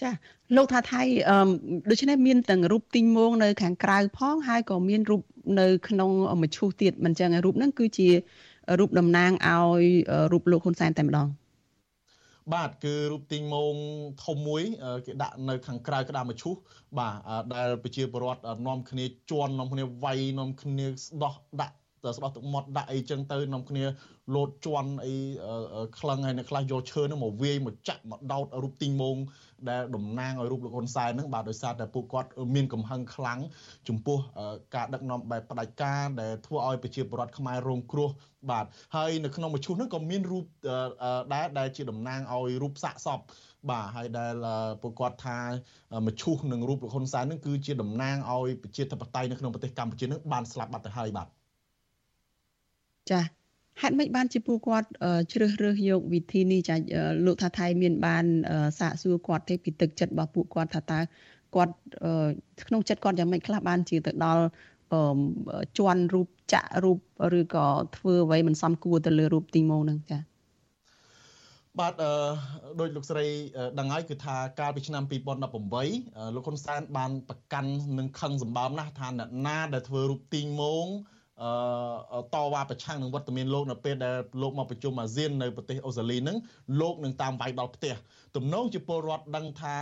[0.00, 0.10] ចា
[0.56, 1.48] លោកថាថៃអឺ
[1.90, 5.22] ដូច្នេះមានទាំងរូបទីងមងនៅ ខាងក្រៅផងហើយក៏មានរូប
[5.60, 6.10] នៅ ក្នុង
[6.42, 8.08] មឈូសទៀតមិនចឹងរូបហ្នឹងគឺជា
[8.78, 9.84] រូបតំណាងឲ្យ
[10.32, 11.28] រូបលោកហ៊ុនសែនតែម្ដង
[12.54, 13.74] បាទគឺរូបទីងមង
[14.24, 14.62] ធំមួយ
[15.06, 16.54] គេដាក់នៅខាងក្រៅក្តារមឈូស
[16.98, 17.14] បាទ
[17.54, 21.76] ដែលប្រជាពលរដ្ឋនាំគ្នាជន់នាំគ្នាវាយនាំគ្នាស្ដោះដាក់
[22.16, 23.84] ស្ដោះទឹកមាត់ដាក់អីចឹងទៅនាំគ្នា
[24.34, 25.14] លោតជន់អី
[25.98, 29.16] ក្លឹងហើយនៅខ្លះយកឈើនោះមកវាយមកចាក់មកដោតរូបទីងមង
[29.70, 33.38] ដែលតំណាងឲ្យរូបលោកហ៊ុនសែនហ្នឹងបាទដោយសារតែពួកគាត់មានកំហឹងខ្លាំង
[33.88, 34.18] ចំពោះ
[34.74, 38.10] ការដឹកនាំបែបផ្ដាច់ការដែលធ្វើឲ្យប្រជាពលរដ្ឋខ្មែររងគ្រោះ
[38.50, 40.44] បាទហើយនៅក្នុងមជ្ឈុះហ្នឹងក៏មានរូប
[41.34, 43.20] ដែរដែលជាតំណាងឲ្យរូបសាកសព
[43.70, 44.34] បាទហើយដែល
[44.82, 45.38] ពួកគាត់ថា
[46.06, 51.28] មឈូសនឹងរូបលោកហ៊ុនសែននឹងគឺជាតំណាងឲ្យប្រជាធិបតេយ្យនៅក្នុងប្រទេសកម្ពុជានឹងបានស្លាប់បាត់ទៅហើយបាទ
[53.10, 53.20] ចា
[53.80, 54.88] ហេតុម៉េចបានជាពួកគាត់
[55.32, 56.76] ជ្រើសរើសយកវិធីនេះចា
[57.26, 58.24] លោកថាថៃមានបាន
[58.78, 61.00] សាកសួរគាត់ទេពីទឹកចិត្តរបស់ពួកគាត់ថាតើ
[61.54, 61.74] គាត់
[62.68, 64.44] ក្នុងចិត្តគាត់យ៉ាងម៉េចខ្លះបានជាទៅដល់
[65.78, 66.98] ជន់រូបចាក់រូប
[67.38, 70.18] ឬក៏ធ្វើអ្វីមិនសមគួរទៅលើរូបទីម៉ូនឹងចា
[71.80, 72.12] បាទអឺ
[72.80, 73.26] ដោយលោកស្រី
[73.78, 80.86] ដឹងហើយគឺថាកាលពីឆ្នាំ2018លោកហ៊ុនសែនបានប្រកាន់នឹងខឹងសម្បើមណាស់ថាអ្នកណាដែលធ្វើរូបទីងមង
[81.40, 86.36] អឺតវ៉ាប្រឆាំងនឹងវត្តមានលោកនៅពេលដែលលោកមកប្រជុំអាស៊ាននៅប្រទេសអូស្ត្រាលីហ្នឹង
[86.80, 87.94] លោកនឹងតាមវាយដល់ផ្ទះ
[88.36, 89.76] ទំនងជាពលរដ្ឋដឹងថា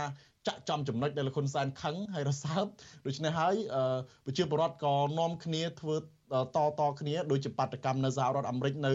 [0.47, 2.65] ចាក់ចំចំណុចដែលលោកហ៊ុនសែនខឹងហើយរសើប
[3.05, 3.55] ដូច្នេះហើយ
[4.25, 6.01] ប្រជាពលរដ្ឋក៏នាំគ្នាធ្វើត
[6.79, 8.93] តគ្នាដោយជាបាតកម្មនៅសហរដ្ឋអាមេរិកនៅ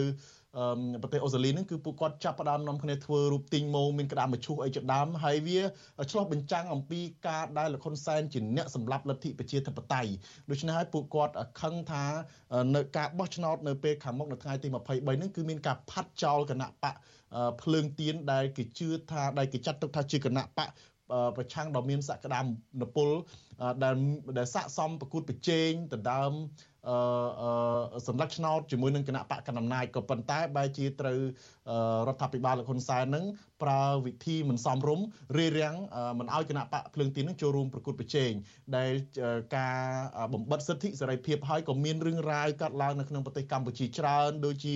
[1.01, 5.59] ប្រទេសអូស្ត្រាលីហ្នឹងគឺពួកគាត់ចាប់ផ្ដើមនាំគ្នាធ្វើរូបទីងម៉ូមានក្តាមមឈូសអីជាដើមហើយវា
[6.11, 10.11] ឆ្លោះបញ្ចាំងអំពីការដែលលខុនសែនជាអ្នកសម្លាប់លទ្ធិប្រជាធិបតេយ្យ
[10.49, 12.03] ដូច្នេះហើយពួកគាត់ខឹងថា
[12.75, 14.75] នៅការបោះឆ្នោតនៅពេលខាងមុខនៅថ្ងៃទី23
[15.07, 16.95] ហ្នឹងគឺមានការផាត់ចោលគណៈបក
[17.61, 20.69] ភ្លើងទៀនដែលគេជឿថាដែលគេចាត់ទុកថាជាគណៈបក
[21.37, 22.39] ប្រឆាំងដ៏មានសក្តា
[22.81, 23.09] នុពល
[23.83, 23.95] ដែល
[24.37, 26.31] ដែលស័កសមប្រកួតប្រជែងដណ្ដើម
[28.07, 31.19] សម្លឹកឆ្នោតជាមួយនឹងគណៈបកកណ្ដាលអំណាចក៏ប៉ុន្តែបែរជាត្រូវ
[32.07, 33.25] រដ្ឋាភិបាលលោកហ៊ុនសែននឹង
[33.63, 35.05] ប្រើវិធីមិនសមរម្យ
[35.37, 35.75] រារាំង
[36.19, 38.31] មិនឲ្យគណៈបកភ្លើងទីនឹងចូលរួមប្រគួតប្រជែង
[38.77, 38.91] ដែល
[39.57, 39.77] ការ
[40.33, 44.75] បំបិតសិទ្ធិសេរីភាពហើយក៏មានរឿងរ៉ាវកាត់ឡើងនៅក្នុងប្រទេសកម្ពុជាច្រើនដូចជា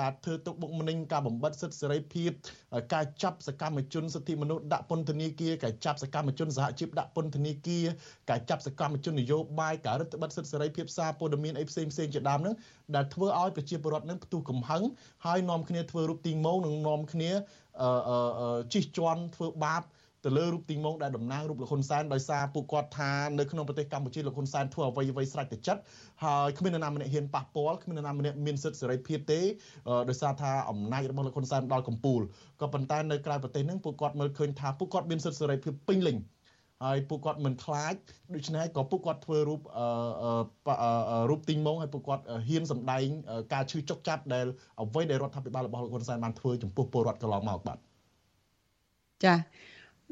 [0.00, 2.30] ការធ្វើទុកបុកម្នេញការបំបិតសិទ្ធិសេរីភាព
[2.94, 7.84] ការចាប់សកម្មជនសិទ្ធិមនុស្សដាក់ពន្ធនាគារការចាប់សកម្មជនសហជីពដាក់ពន្ធនាគារ
[8.30, 12.54] ការចាប់សកម្មជននយោបាយការរឹតបន្តឹងសិទ្ធិសេរីភាពសារព័ត៌មានអីផ្សេងផ្សេងជាដើមហ្នឹង
[12.96, 14.82] ដែលធ្វើឲ្យប្រជាពលរដ្ឋនឹងផ្ទុះកំហឹង
[15.26, 17.30] ហើយនាំគ្នាធ្វើរូបទីងម៉ងនិងនាំគ្នា
[18.72, 19.82] ជិះជាន់ធ្វើបាប
[20.24, 25.82] ទៅលើរូបទីងម៉ងដែលតំណាងរូបលោកហ៊ុនសែនដោយសារពួកគាត់ថានៅក្នុងប្រទេសកម្ពុជាលោកហ៊ុនសែនធ្វើអ្វីអ្វីស្រេចទៅចិត្ត
[26.24, 29.40] ហើយគ្មាននរណាម្នាក់ហ៊ានប៉ះពាល់គ្មាននរណាម្នាក់មានសិទ្ធិសេរីភាពទេ
[30.08, 32.20] ដោយសារថាអំណាចរបស់លោកហ៊ុនសែនដល់កំពូល
[32.60, 36.16] ក៏ប៉ុន្តែនៅក្រៅប្រទេសហ្នឹងពួកគាត់មើលឃើញថាពួកគាត់មានសិទ្ធិសេរីភាពពេញលេញ
[36.84, 37.94] ហើយពួកគាត់មិនខ្លាច
[38.34, 39.60] ដូច្នេះក៏ពួកគាត់ធ្វើរូប
[41.30, 43.06] រូបទីងម៉ងហើយពួកគាត់ហ៊ានសម្ដែង
[43.52, 44.46] ការឈឺចុកចាប់ដែល
[44.80, 47.78] អ្វីដែលរដ្ឋាភិបាលរបស់លោកហ៊ុនសែនបានធ្វើចំពោះពលរដ្ឋកន្លងមកបាទ
[49.24, 49.34] ចា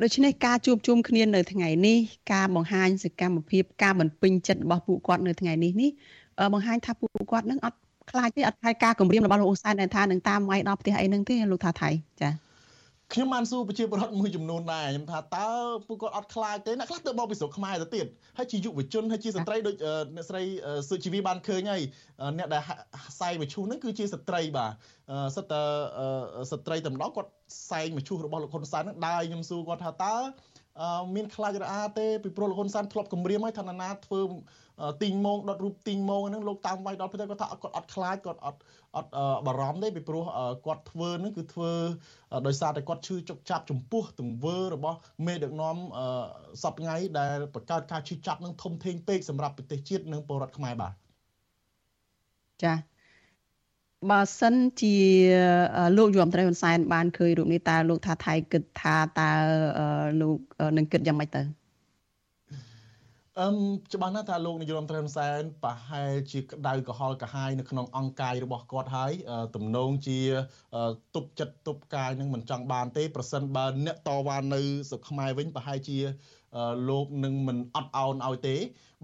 [0.03, 1.99] ដូច្នេះការជួបជុំគ្នានៅថ្ងៃនេះ
[2.33, 5.91] ការបង្ហាញសកម្មភាពការបំពេញចិត្តរបស់ពួកគាត់នៅថ្ងៃនេះនេះ
[6.55, 7.79] បង្ហាញថាពួកគាត់នឹងអត់
[8.11, 11.91] ខ្លាចទេអត់ខ្លាចការគម្រាមរបស់លោកអ៊ុសែនដែលថានឹងតាមវាយដល់ផ្ទះអីហ្នឹងទេលោកថាថៃ
[12.21, 12.31] ចា
[13.13, 15.49] ខ្ញុំបានសួរប្រជាពលរដ្ឋមួយចំនួនដែរខ្ញុំថាតើ
[15.89, 18.07] ពួកគាត់អត់ខ្លាចទេអ្នកខ្លះទៅមកពីស្រុកខ្មែរទៅទៀត
[18.39, 19.77] ហើយជាយុវជនហើយជាស្ត្រីដូច
[20.17, 20.43] អ្នកស្រី
[20.89, 21.83] សុជីវីបានឃើញហើយ
[22.39, 22.63] អ្នកដែល
[23.21, 24.71] សែងមឈូសហ្នឹងគឺជាស្ត្រីបាទ
[25.37, 25.55] សិតត
[26.51, 27.31] ស្ត្រីតែម្ដងគាត់
[27.71, 30.17] សែងមឈូសរបស់លោកហ៊ុនសែនហ្នឹងដើរខ្ញុំសួរគាត់ថាតើ
[31.15, 34.21] មានខ្លាចរអាទេពីព្រោះលោកហ៊ុនសែនធ្លាប់គម្រាមហើយថាណាធ្វើ
[35.03, 38.61] ទីងម៉ងដុតរូបទីងម៉ងហ្នឹងលោកតាមវាយដល់ផ្ទះគាត់ថាគាត់អត់ខ្លាចគាត់អត់
[38.97, 39.11] អត់
[39.47, 40.25] បារម្ភទេពីព្រោះ
[40.67, 41.73] គាត់ធ្វើហ្នឹងគឺធ្វើ
[42.47, 45.77] ដោយសារតែគាត់ឈឺចុកចាប់ចំពោះទង្វើរបស់មេដឹកនាំ
[46.63, 50.93] សពថ្ងៃដែលបង្កើតការឈឺចាប់នឹងធំធេងពេកសម្រាប់ប្រទេសជាតិនិងពលរដ្ឋខ្មែរបាទ
[52.65, 52.75] ចា
[54.11, 54.97] បើសិនជា
[55.97, 59.31] លោកយមត្រីហ៊ុនសែនបានឃើញរូបនេះតើលោកថាថៃគិតថាតើ
[60.21, 60.39] លោក
[60.77, 61.60] នឹងគិតយ៉ាងម៉េចទៅ
[63.39, 63.57] អឹម
[63.95, 69.13] ច្បាស់ណាស់ថាលោកនាយរដ្ឋមន្ត្រីហ៊ុនសែនប្រហែលជាក្តៅក្រហល់កាហាយនៅក្នុងអង្គកាយរបស់គាត់ហើយ
[69.55, 70.21] ទំនងជា
[71.15, 75.99] ទប់ចិត្តទប់កាយនឹងមិនចង់បានទេប្រសិនបើអ្នកតវ៉ានៅស្រុកខ្មែរវិញប្រហែលជា
[76.89, 78.57] លោកនឹងមិនអត់ឱនឲ្យទេ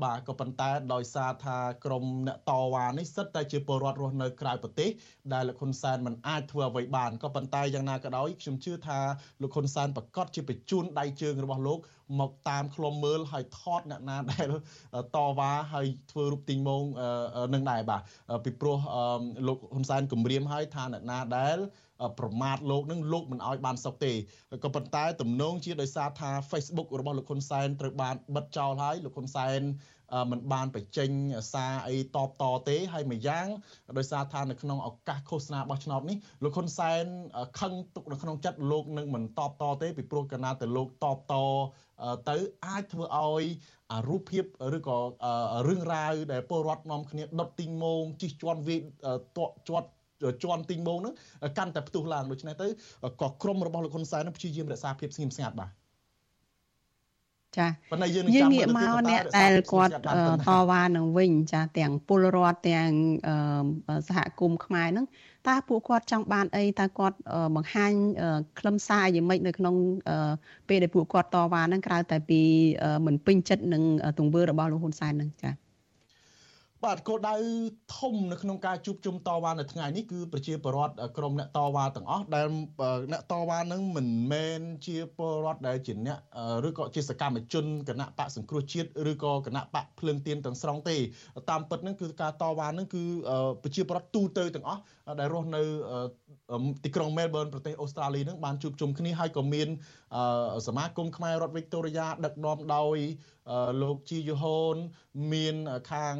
[0.05, 4.91] បាទក៏ប៉ុន្តែដោយសារថាក្រមអ្នកតវ៉ានេះសិតតែជាពលរដ្ឋរស់នៅក្រៅប្រទេស
[5.33, 9.01] ដែលលោកហ៊ុនសែនមិនអាចធ្វើអ្វីបានក៏ប៉ុន្តែយ៉ាងណាក៏ដោយខ្ញុំជឿថា
[9.43, 11.79] លោកហ៊ុនសែនប្រកាសជាបញ្ជូនដៃជើងរបស់លោក
[12.21, 14.47] មកតាមឃ្លាំមើលហើយថតអ្នកណាដែល
[15.17, 16.83] តវ៉ាហើយធ្វើរូបទីងម៉ង
[17.55, 18.01] នឹងដែរបាទ
[18.45, 18.79] ពីព្រោះ
[19.47, 21.59] លោកហ៊ុនសែនគម្រាមហើយថាអ្នកណាដែល
[22.19, 24.13] ប្រមាថលោកនឹងលោកមិនអោយបានសុខទេ
[24.65, 29.61] ក៏ប៉ុន្តែទំនងជាដោយសារថា Facebook របស់លោកហ៊ុនសែនត្រូវបានបិទចោលហើយលោកហ៊ុនសែន
[30.31, 31.11] មិនបានបញ្ចេញ
[31.53, 33.47] សារអីតបតទេហើយមួយយ៉ាង
[33.99, 37.05] ដោយសារថានៅក្នុងឱកាសឃោសនាបោះឆ្នោតនេះលោកហ៊ុនសែន
[37.61, 41.35] ខឹងទុកនៅក្នុងចិត្តលោកនឹងមិនតបតទេពីព្រោះកាលណាទៅលោកតបត
[42.31, 42.37] ទៅ
[42.67, 43.45] អាចធ្វើឲ្យ
[44.09, 44.45] រូបភាព
[44.77, 44.99] ឬក៏
[45.69, 48.83] រឿងរ៉ាវដែលពលរដ្ឋនាំគ្នាដុតទីងម៉ងជិះជាន់វាត
[49.49, 49.89] ក់ជាប់
[50.43, 51.15] ជាន់ទីងម៉ងហ្នឹង
[51.59, 52.67] កាន់តែផ្ទុះឡើងដូច្នេះទៅ
[53.23, 55.71] ក៏ក្រុមរបស់លោកហ៊ុនសែនព្យាយាមរក្សាភាពស្ងៀមស្ងាត់បាទ
[57.59, 59.93] ចាប៉ុន្តែយើងងាកមកអ្នកដែលគាត់
[60.49, 62.91] តវ៉ានឹងវិញចាទាំងពលរដ្ឋទាំង
[64.09, 65.07] សហគមន៍ខ្មែរហ្នឹង
[65.49, 67.17] តើពួកគាត់ចង់បានអីតើគាត់
[67.57, 67.93] បង្ហាញ
[68.59, 69.75] ខ្លឹមសារយ៉ាងម៉េចនៅក្នុង
[70.69, 72.41] ពេលដែលពួកគាត់តវ៉ាហ្នឹងក្រៅតែពី
[73.07, 73.83] មិនពេញចិត្តនឹង
[74.19, 75.66] ទង្វើរបស់លោកហ៊ុនសែនហ្នឹងចា៎
[76.87, 77.37] បាទគោលដៅ
[77.97, 82.47] ធំនៅក្នុងការជួបជុំតវ៉ានៅថ្ងៃនេះគឺប្រជាពលរដ្ឋក្រុមអ្នកតវ៉ាទាំងអស់ដែល
[83.13, 86.19] អ្នកតវ៉ានឹងមិនមែនជាពលរដ្ឋដែលជាអ្នក
[86.69, 90.97] ឬក៏ជាសកម្មជនគណៈបកសង្គ្រោះជាតិឬក៏គណៈបកភ្លើងទៀនទាំងស្រុងទេ
[91.51, 93.03] តាមពិតនឹងគឺការតវ៉ានឹងគឺ
[93.63, 94.81] ប្រជាពលរដ្ឋទូទៅទាំងអស់
[95.21, 95.63] ដែលរស់នៅ
[96.85, 99.69] ទីក្រុងមែលប៊នប្រទេសអូស្ត្រាលីនឹងបានជួបជុំគ្នាហើយក៏មាន
[100.67, 102.99] សមាគមខ្មែររដ្ឋវីកតូរីយ៉ាដឹកនាំដោយ
[103.83, 104.77] លោកជីយូហូន
[105.33, 105.57] មាន
[105.93, 106.17] ខាង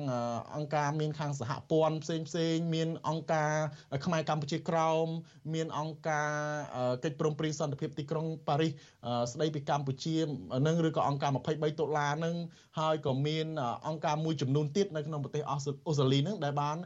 [0.55, 3.53] អង្គការមានខាងសហព័ន្ធផ្សេងផ្សេងមានអង្គការ
[4.05, 5.07] ខ្មែរកម្ពុជាក្រោម
[5.55, 6.31] មានអង្គការ
[7.05, 8.73] កិច្ចព្រមព្រៀងសន្តិភាពទីក្រុងប៉ារីស
[9.33, 10.17] ស្ដីពីកម្ពុជា
[10.67, 12.37] នឹងឬក៏អង្គការ23ដុល្លារនឹង
[12.79, 13.47] ហើយក៏មាន
[13.87, 16.77] អង្គការមួយចំនួនទៀតនៅក្នុងប្រទេសអូស្ត្រាលីនឹងដែលបាន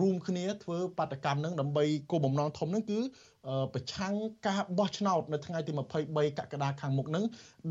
[0.00, 3.00] រួមគ្នាធ្វើបាតកម្មនឹងដើម្បីគោលបំណងធំនឹងគឺ
[3.73, 4.13] ប្រឆាំង
[4.47, 5.71] ការបោះឆ្នោតនៅថ្ងៃទី
[6.05, 7.25] 23កក្កដាខាងមុខនឹង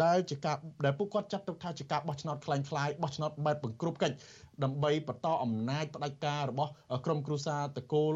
[0.04, 4.16] ដែលជាការដែលពួកគាត់ចាត់ទុកថាជាការបោះឆ្នោតคล้ายៗបោះឆ្នោតបែបបង្ក្រប់កិច្ច
[4.64, 6.70] ដើម្បីបន្តអំណាចផ្ដាច់ការរបស់
[7.04, 8.12] ក្រមគ្រួសារតកូល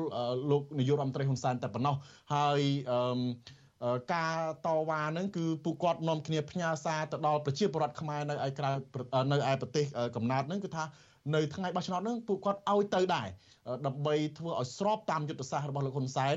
[0.50, 1.96] លោកនាយករដ្ឋមន្ត្រីហ៊ុនសែនតែប៉ុណ្ណោះ
[2.34, 2.60] ហើយ
[2.92, 4.36] អឺការ
[4.66, 8.70] តវ៉ានឹងគឺពួកគាត់នាំគ្នាផ្ញើសារទៅដល់ប្រជាពលរដ្ឋខ្មែរនៅឯក្រៅ
[9.32, 9.84] នៅឯប្រទេស
[10.16, 10.84] កំណើតនឹងគឺថា
[11.33, 13.27] នៅថ្ងៃបោះឆ្នោតហ្នឹងពួកគាត់ឲ្យទៅដែរ
[13.87, 16.35] ដើម្បីធ្វើឲ្យស្របតាមយុទ្ធសាស្ត្ររបស់លោកហ៊ុនសែន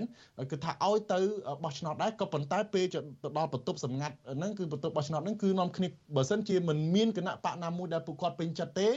[0.51, 1.19] គឺថាឲ្យទៅ
[1.65, 3.01] បោះឆ្នោតដែរក៏ប៉ុន្តែពេលទៅ
[3.39, 8.89] ដល់បន្ទប់សម្ងាត់ហ្នឹងគឺបន្ទប់បោះឆ្នោតហ្នឹងគឺនាំគ្នាបើសិនជាមិនមានគណៈបកណាមួយដែលពួកគាត់ពេញចិត្តទេ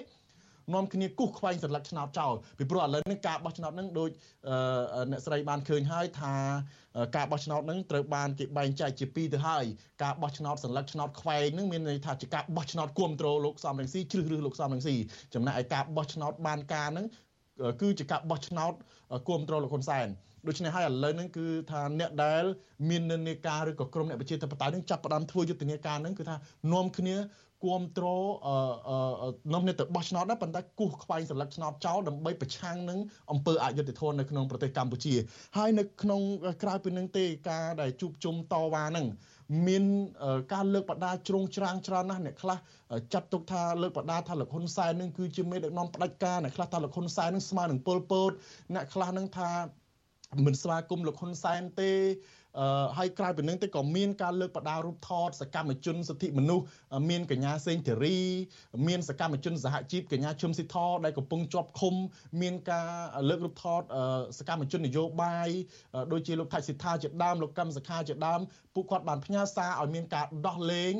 [0.74, 4.09] នាំគ្នាគូសខ្វែងសន្លឹកឆ្នោតចោលពីព្រោះឥឡូវនេះការបោះឆ្នោតហ្នឹងដូច
[5.11, 6.36] អ្នកស្រីបានឃើញហើយថា
[7.15, 9.65] ការបោះឆ្នោតហ្នឹងត្រូវបានគេបែងចែកជាពីរទៅហើយ
[10.03, 14.95] ការបោះឆ្នោតសន្លឹកឆ្នោតខ្វែងហ្នឹងមានន័យថាជាការបោះឆ្នោតគ្រប់គ្រងលោកសំរងស៊ីជ្រើសរើសលោកសំរងស៊ី
[15.34, 17.05] ចំណែកឯការបោះឆ្នោតបានការហ្នឹង
[17.82, 18.74] គឺជាការបោះឆ្នោត
[19.28, 20.07] គ្រប់គ្រងលោកហ៊ុនសែន
[20.47, 22.43] ដូច្នេះហើយឥឡូវហ្នឹងគឺថាអ្នកដែល
[22.89, 26.36] មាននិន្នាការឬក៏ក្រុមអ្នកប្រជាធិបតេយ្យហ្នឹងចាប់ផ្ដើមធ្វើយុទ្ធនាការហ្នឹងគឺថា
[26.74, 27.15] នាំគ្នា
[27.64, 28.24] គ្រប់គ្រង
[29.53, 32.99] នាំគ្នាទៅបោះឆ្នោតដែរប៉ុន្តែគូសខ្វែងសន្លឹកឆ្នោតចោលដើម្បីប្រឆាំងនឹង
[33.32, 35.16] អំពើអយុត្តិធម៌នៅក្នុងប្រទេសកម្ពុជា
[35.57, 36.22] ហើយនៅក្នុង
[36.64, 39.07] ក្រៅពីនឹងទេការដែលជួបជុំតវ៉ាហ្នឹង
[39.68, 39.84] មាន
[40.53, 42.57] ការលើកបដាជ្រងច្រាងច្រើនណាស់អ្នកខ្លះ
[43.14, 48.32] ចាត់ទុកថាលើកបដាថាលោកហ៊ុនសែននឹងគឺជាមេដឹកនាំផ្ដាច់ការអ្នកខ្លះថាលោកហ៊ុនសែននឹងស្មើនឹងពលពត
[48.74, 49.51] អ្នកខ្លះនឹងថា
[50.45, 52.41] មិនស្វាគមន៍លោកហ៊ុនសែនទេអឺ
[52.97, 56.66] ហើយក្រៅពីនឹងទៅក៏មានការលើកបដារូបថតសកម្មជនសិទ្ធិមនុស្ស
[57.10, 58.18] មានកញ្ញាសេងធារី
[58.88, 61.95] មានសកម្មជនសហជីពកញ្ញាឈឹមស៊ីធដែលកំពុងជាប់ឃុំ
[62.41, 62.89] មានការ
[63.30, 63.82] លើករូបថត
[64.39, 65.49] សកម្មជននយោបាយ
[66.12, 68.39] ដូចជាលោកថៃសិដ្ឋាជាដើមលោកកឹមសខាជាដើម
[68.74, 70.93] ពួកគាត់បានផ្ញើសារឲ្យមានការដោះលែង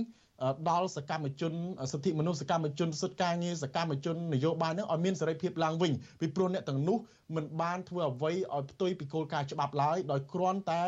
[0.70, 1.54] ដល់សកម្មជន
[1.92, 6.98] សិទ្ធិមនុស្សសកម្មជនសិទ្ធិការងារសកម្មជននយោបាយនឹងឲ្យមានសេរីភាពឡើងវិញពីព្រោះអ្នកទាំងនោះ
[7.36, 10.84] មិនបានធ្វើអ្វីឲ្យផ្ទុយពីគោលការណ៍ច្បាប់ឡើយដោយគ្រាន់តែ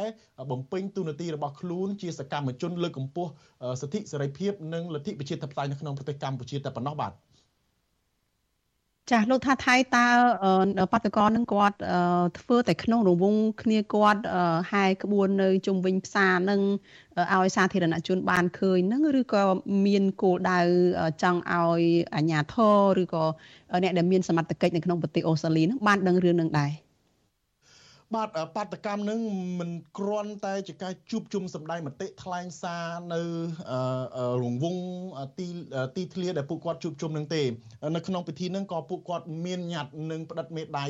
[0.51, 3.31] បំពេញទូនាទីរបស់ខ្លួនជាសកម្មជនលើកកម្ពស់
[3.81, 7.13] សិទ្ធិសេរីភាពនិងលទ្ធិប្រជាធិបតេយ្យនៅក្នុងប្រទេសកម្ពុជាតែប៉ុណ្ណោះបាទ
[9.11, 10.07] ចាស់លោកថាថៃតើ
[10.91, 11.77] បាតកោនឹងគាត់
[12.39, 14.21] ធ្វើតែក្នុងរង្វង់គ្នាគាត់
[14.71, 16.61] ហែក្បួននៅជុំវិញផ្សារនឹង
[17.33, 19.43] ឲ្យសាធារណជនបានឃើញនឹងឬក៏
[19.85, 20.59] មានគោលដៅ
[21.23, 21.81] ចង់ឲ្យ
[22.15, 22.55] អាជ្ញាធ
[22.97, 23.23] រឬក៏
[23.83, 26.71] អ្នកដែលមានសមត្ថកិច្ចនៅក្នុងប្រទេសអូស្ត្រាលីនឹងបានដឹងរឿងនឹងដែរ
[28.15, 29.19] បាទបាតកម្មនឹង
[29.59, 33.21] មិនគ្រាន់តែជាការជួបជុំសម្ដែងមតិថ្លែងសារនៅ
[34.43, 34.81] រង្វង់
[35.39, 35.47] ទី
[35.95, 37.43] ទីធ្លាដែលពួកគាត់ជួបជុំនឹងទេ
[37.95, 40.87] នៅក្នុងពិធីនឹងក៏ពួកគាត់មានញត្តិនឹងផ្តិតមេដៃ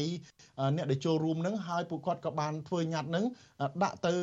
[0.76, 3.26] អ្នកដែលចូលរួមនឹងហើយពួកគាត់ក៏បានធ្វើញត្តិនឹង
[3.84, 4.14] ដាក់ទៅ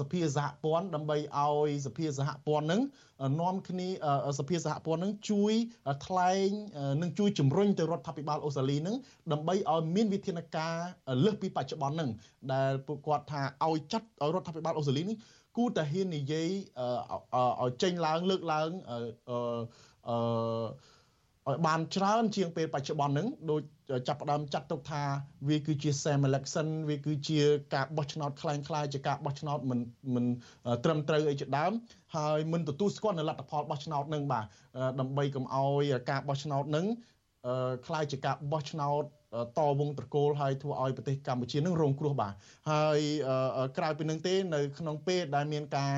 [0.00, 2.80] សភាសហព័ន្ធដើម្បីឲ្យសភាសហព័ន្ធនឹង
[3.41, 3.87] នាំគ្នា
[4.39, 5.53] សភាសហព័ន្ធនឹងជួយ
[6.05, 6.49] ថ្លែង
[7.01, 8.95] និងជួយជំរុញទៅរដ្ឋាភិបាលអូស្ត្រាលីនឹង
[9.31, 10.75] ដើម្បីឲ្យមានវិធានការ
[11.25, 12.09] លើសពីបច្ចុប្បន្ននឹង
[12.53, 15.17] ដែលពួកគាត់ថាឲ្យចាត់ឲ្យរដ្ឋាភិបាលអូស្ត្រាលីនេះ
[15.57, 16.49] គូតាហ៊ាននិយាយ
[17.61, 18.97] ឲ្យចេញឡើងលើកឡើងអឺ
[21.49, 23.61] ឲ្យបានច្រើនជាងពេលបច្ចុប្បន្នហ្នឹងដូច
[24.07, 25.03] ចាប់ផ្ដើមចាត់ទុកថា
[25.49, 27.39] វាគឺជា Sam election វាគឺជា
[27.73, 29.79] ការបោះឆ្នោតคล้ายៗជាការបោះឆ្នោតមិន
[30.15, 30.25] មិន
[30.83, 31.71] ត្រឹមត្រូវអីជាដើម
[32.15, 34.45] ហើយមិនទទួលស្គាល់នៅលទ្ធផលបោះឆ្នោតនឹងបាទ
[34.99, 36.85] ដើម្បីកុំឲ្យការបោះឆ្នោតនឹង
[37.85, 39.03] คล้ายជាការបោះឆ្នោត
[39.59, 42.33] តវងត្រកូលហើយធ្វើឲ្យប្រទេសកម្ពុជានឹងរងគ្រោះបាទ
[42.71, 42.99] ហើយ
[43.77, 45.95] ក្រៅពីនឹងទេ នៅ ក្នុងពេលដែលមានការ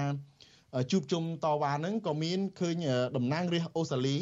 [0.91, 2.75] ជួបជុំតវ៉ានឹងក៏មានឃើញ
[3.17, 4.17] តំណាងរាស្ត្រអូស្ត្រាលី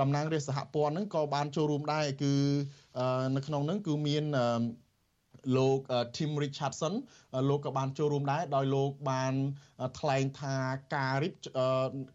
[0.00, 2.34] តំណាងរាស្ត្រសហព័ន្ធហ្នឹងក៏បានចូលរួមដែរគឺ
[3.36, 4.24] នៅក្នុងហ្នឹងគឺមាន
[5.56, 5.78] លោក
[6.16, 6.94] Tim Richardson
[7.48, 9.34] លោកក៏បានចូលរួមដែរដោយលោកបាន
[9.98, 10.56] ថ្លែងថា
[10.96, 11.34] ការរៀប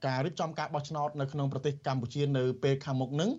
[0.08, 3.32] ការរៀបចំការបោះឆ្នោតនៅក្នុងប្រទេសកម្ពុជានៅពេលខាងមុខហ្នឹង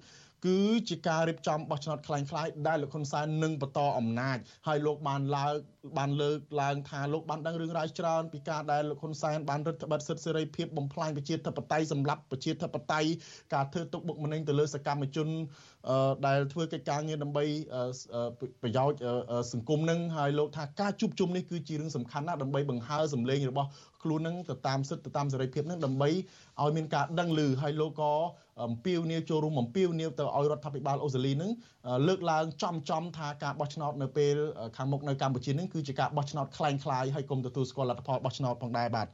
[0.46, 5.52] គឺជាការរៀបចំបោះឆ្នោតคล้ายៗដែលលោកហ៊ុនសែននឹងបន្តអំណាចហើយលោកបានឡើង
[5.97, 13.09] បានលើកឡើងថាលោកបានដឹងរឿងរ៉ាវច្រើនពីការដែលលោកហ៊ុនសែនបានរដ្ឋបတ်សិទ្ធិសេរីភាពបំផ្លាញប្រជាធិបតេយ្យសម្រាប់ប្រជាធិបតេយ្យ
[13.53, 15.27] ការធ្វើទុកបុកម្នេញទៅលើសកម្មជន
[16.27, 17.45] ដែលធ្វើកិច្ចការងារដើម្បី
[18.61, 18.99] ប្រយោជន៍
[19.53, 23.69] សង្គមនឹងហើយលោកថាការជួបជុំនេះគឺជារឿងសំខាន់ណាស់ដើម្បីបង្ហើសម្លេងរបស់
[24.03, 26.09] ខ្លួននឹងទៅតាមសិទ្ធិទៅតាមសេរីភាពនឹងដើម្បី
[26.61, 28.13] ឲ្យមានការដឹងឮហើយលោកក៏
[28.63, 31.51] អំពាវនាវចូលរួមអំពាវនាវទៅឲ្យរដ្ឋាភិបាលអូស្ត្រាលីនឹង
[32.07, 34.35] លើកឡើងចំចំថាការបោះឆ្នោតនៅពេល
[34.77, 39.06] ខាងមុខនៅកម្ពុជានឹងគឺជាការបោះឆ្នោតคล้ายៗហើយគុំទទួលស្គាល់លទ្ធផលបោះឆ្នោតផងដែរបាទ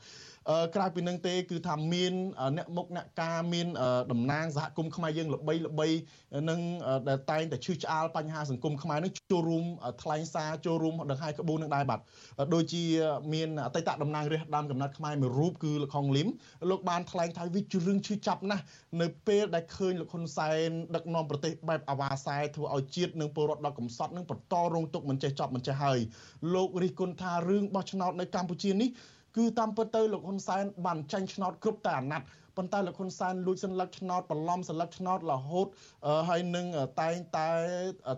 [0.76, 2.14] ក្រៅពីនឹងទេ គឺថាមាន
[2.58, 3.68] អ្នកមុខអ្នកការមាន
[4.12, 5.88] តំណាងសហគមន៍ខ្មែរយើងល្បីល្បី
[6.50, 6.60] នឹង
[7.10, 9.66] ដែលតែងតែឈឺឆ្អាលបញ្ហាសង្គមខ្មែរនឹងចូលរួម
[10.04, 12.00] ថ្លែងសារចូលរួមដង្ហែក្បួននឹងដែរបាទ
[12.54, 12.84] ដូចជា
[13.34, 16.28] មានអតីតតំណាងរាស្ត្រដើមកំណត់ខ្មែរមួយរូបគឺលោកខុងលឹម
[16.70, 18.64] លោកបានថ្លែងថាវាជារឿងឈឺចាប់ណាស់
[19.02, 26.00] នៅពេលដែលឃើញលោកហ៊ុនសែនដឹកនាំប្រទេសបែបអាវ៉ាសែធ្វើឲ្យជាតិនិងពលរដ្ឋដល់កំសត់នឹងបន្តរងទុក្ខមិនចេះចប់មិនចេះហើយ
[26.54, 28.90] លោករិះគន់ថារឿងបោះឆ្នោតនៅកម្ពុជានេះ
[29.37, 32.27] គឺតាមពិតទៅលោកហ៊ុនសែនបានចាញ់ឆ្នោតគ្រប់តែអាណត្តិ
[32.57, 35.67] ប៉ុន្តែលោកហ៊ុនសែនលួចសัญลักษณ์ឆ្នោតបន្លំសัญลักษณ์ឆ្នោតរហូត
[36.29, 36.67] ហើយនឹង
[37.01, 37.49] តែងតែ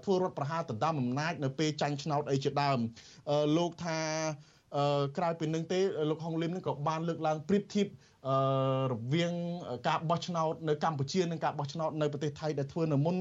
[0.05, 2.79] ធ្វើរដ្ឋប្រហារដណ្ដើមអំណាចនៅពេលចាញ់ឆ្នោតអីជាដើម
[3.57, 3.99] លោកថា
[5.19, 5.81] ក្រៅពីនឹងទេ
[6.11, 7.87] លោកហុងលឹមនឹងក៏បានលើកឡើងប្រៀបធៀប
[8.92, 9.34] រវាង
[9.88, 13.16] ការបោះឆ្នោតនៅកម្ពុជានិងការបោះឆ្នោតនៅប្រទេសថៃដែលធ្វើនៅមុន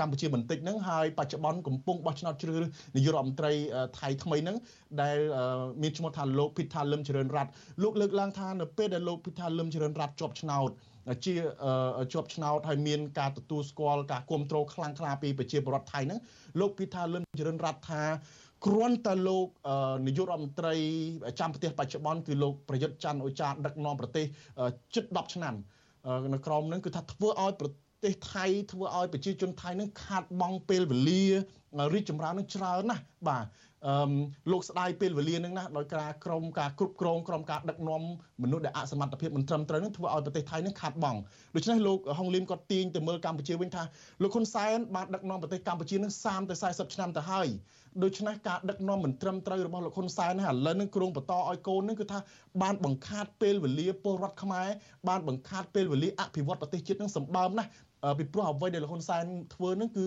[0.00, 3.52] កម្ពុជាបន្តិចហ្នឹងហើយបច្ចុប្បន្នកំពុងបោះឆ្នោតជ្រើសរើសនាយករដ្ឋមន្ត្រី
[3.98, 4.56] ថៃថ្មីហ្នឹង
[5.02, 5.16] ដែល
[5.82, 7.50] មានឈ្មោះថាលោកភិថាលឹមចរិនរ័ត្ន
[7.82, 10.70] លោកលើកឡើងថានៅពេលដែលលោកភិថាលឹមចរិនរ័ត្នជាប់ឆ្នោត
[11.24, 11.34] ជា
[12.12, 16.20] ជាប់ឆ្នោតហើយមានការទទួលស្គាល់ការគ្រប់គ្រងខ្លាំងក្លាពីប្រជាពលរដ្ឋថៃហ្នឹង
[16.60, 18.02] លោកភិថាលឹមចរិនរ័ត្នថា
[18.66, 19.46] គ្រាន់តែលោក
[20.06, 20.74] នាយករដ្ឋមន្ត្រី
[21.40, 24.26] ចាំប្រទេសបច្ចុប្បន្នគឺលោកប្រយុទ្ធច័ន្ទអូចាដឹកនាំប្រទេស
[24.94, 25.54] ជិត10ឆ្នាំ
[26.32, 27.68] នៅក្រោមនឹងគឺថាធ្វើឲ្យប្រ
[28.04, 31.24] ទេសថៃធ្វើឲ្យប្រជាជនថៃនឹងខាតបង់ពេលវេលា
[31.94, 33.46] រីកចម្រើននឹងច្រើនណាស់បាទ
[33.86, 34.14] អឺ
[34.50, 38.02] លោកស្ដាយពេលវេលានឹងណាដោយការក្រមការគ្រប់គ្រងក្រមការដឹកនាំ
[38.42, 41.18] មនុស្សដែលអសមត្ថភាពមិនត្រឹមត្រូវនឹងធ្វើឲ្យប្រទេសថៃនឹងខាតបង់
[41.54, 43.82] ដូច្នេះលោកហុងលីមគាត់ទាញទៅមើលកម្ពុជាវិញថា
[44.22, 47.48] លោកហ៊ុនសែនបានដឹកនាំប្រទេសកម្ពុជានឹង30ទៅ40ឆ្នាំទៅហើយ
[48.02, 52.18] ដូច្នេះការដឹកនាំមិនត្រឹមត្រូវរបស់លោកហ៊ុនសែននេះឥឡូវនឹងគ្រងបន្តឲ្យកូននឹងគឺថា
[52.62, 54.68] បានបង្ខាតពេលវេលាពលរដ្ឋខ្មែរ
[55.08, 57.70] បានបង្ខាតពេលវេលាអភិវឌ្ឍប្រទេសជាតិនឹងសម្បើមណាស់
[58.18, 59.24] ពីព្រោះអ្វីដែលលោកហ៊ុនសែន
[59.54, 60.06] ធ្វើនឹងគឺ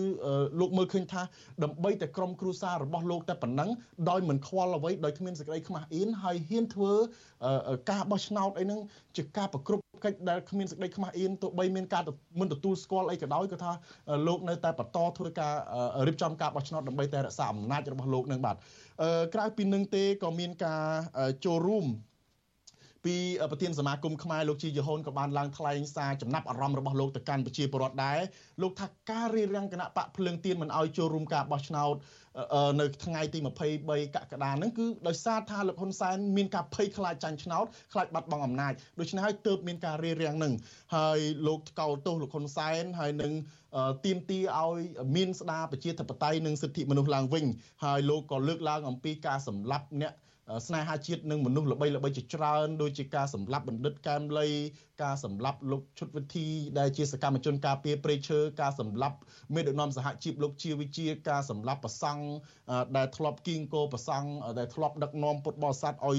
[0.60, 1.22] លោកមើលឃើញថា
[1.64, 3.70] ដើម្បីតែក្រុមគ្រួសាររបស់លោកតែប៉ុណ្ណឹង
[4.10, 6.92] ដោយមិនខ្វល់អ្វីដោយគ្មានសេចក្តីខ្មាស់អៀនហើយហ៊ានធ្វើ
[7.90, 8.80] ការបោះឆ្នោតអីហ្នឹង
[9.16, 12.02] ជាការប្រគ្រប់កិច្ចដែលគ្មានសេចក្តីខ្មាស់អៀនទោះបីមានការ
[12.40, 13.72] មិនទទួលស្គាល់អីក៏ដោយក៏ថា
[14.26, 15.54] លោកនៅតែបន្តធ្វើការ
[16.06, 18.56] រៀបចំការបោះឆ្នោតដើម្បីតែរក្សាអំណាចរបស់លោកនឹងបាទ
[19.34, 20.82] ក្រៅពីនឹងទេក៏មានការ
[21.44, 21.86] ចូលរួម
[23.04, 23.16] ពី
[23.50, 28.18] ប្រធានសមាគមខ្មែរលោកជីយហូនក៏បានឡើងថ្លែងសារចំណាប់អារម្មណ៍របស់លោកទៅកាន់ប្រជាពលរដ្ឋដែរ
[28.62, 31.94] លោកថាការរៀបរៀងគណៈបកភ្លើងទៀនមិនអោយចូលរួមការបោះឆ្នោត
[32.80, 33.38] នៅថ្ងៃទី
[33.76, 40.54] 23កក្កដាហ្នឹងគឺដោយសារថាលោកហ៊ុនសែនមានការភ័យខ្លាចចាញ់ឆ្នោតខ្លាចបាត់បង់អំណាចដូច្នេះហើយទើបមានការរៀបរៀងហ្នឹង
[40.96, 43.32] ហើយលោកកោតទោសលោកហ៊ុនសែនហើយនឹង
[44.04, 44.78] ទៀមទីឲ្យ
[45.16, 47.44] មានស្ដារប្រជាធិបតេយ្យនិងសិទ្ធិមនុស្សឡើងវិញ
[47.84, 50.12] ហើយលោកក៏លើកឡើងអំពីការសម្លាប់អ្នក
[50.66, 54.48] ស្នេហាជាតិនិងមនុស្សល្បីល្បីជាច្រើនដូចជាការសម្លាប់បណ្ឌិតកែមលី
[55.02, 59.16] ការសម្លាប់លោកឈុតវិធីដែលជាសកម្មជនការពារព្រៃឈើការសម្លាប់
[59.54, 62.22] មេដឹកនាំសហជីពលោកជាវិជាការសម្លាប់ប្រសង់
[62.96, 64.28] ដែលធ្លាប់គីងកោប្រសង់
[64.58, 66.18] ដែលធ្លាប់ដឹកនាំពុទ្ធបរិស័ទឲ្យ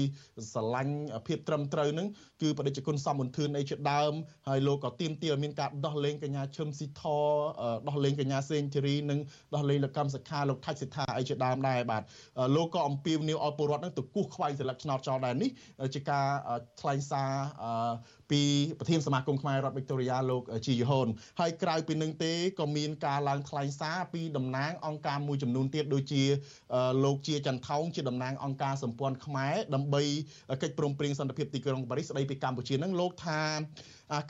[0.52, 0.94] ស្រឡាញ់
[1.26, 2.06] ភាពត្រឹមត្រូវនឹង
[2.42, 4.12] គឺបដិជគុណសមន្ទឿនអីជាដើម
[4.48, 7.02] ហើយលោកក៏ទៀមទាឲ្យមានការដោះលែងកញ្ញាឈឹមស៊ីធ
[7.88, 9.20] ដោះលែងកញ្ញាសេងធីរីនិង
[9.54, 12.02] ដោះលែងលោកកម្មសខាលោកថាច់សិដ្ឋាអីជាដើមដែរបាទ
[12.56, 15.50] លោកក៏អំពាវនាវឲ្យពលរដ្ឋនឹងទៅគូសខ្វែងសិលឹកឆ្នោតចោលដែរនេះ
[15.94, 16.26] ជាការ
[16.80, 17.30] ថ្លែងសារ
[18.30, 18.42] ពី
[18.78, 21.08] ប្រធានសមាគមខ្មែររដ្ឋវិកតូរីយ៉ាលោកជីយហូន
[21.40, 26.22] ហើយក្រៅពីនឹងទេក៏មានការឡើងថ្លែងសារពីតំណាងអង្គការមួយចំនួនទៀតដូចជា
[27.04, 30.02] លោកជាចន្ទថោងជាតំណាងអង្គការសម្ព័ន្ធខ្មែរដើម្បី
[30.62, 33.40] កិច្ចព្រមព្រៀងសន្តិភាពទីក្រុងប៉ារីសស្ដីពីកម្ពុជានឹងលោកថា